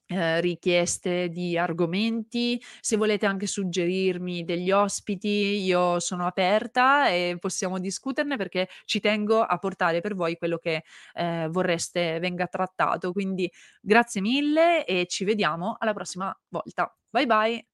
[0.07, 7.79] eh, richieste di argomenti, se volete anche suggerirmi degli ospiti, io sono aperta e possiamo
[7.79, 10.83] discuterne perché ci tengo a portare per voi quello che
[11.13, 13.11] eh, vorreste venga trattato.
[13.11, 13.51] Quindi
[13.81, 16.93] grazie mille e ci vediamo alla prossima volta.
[17.09, 17.65] Bye bye.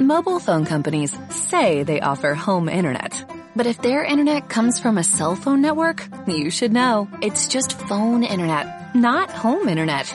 [0.00, 3.24] Mobile phone companies say they offer home internet.
[3.56, 7.08] But if their internet comes from a cell phone network, you should know.
[7.20, 10.14] It's just phone internet, not home internet.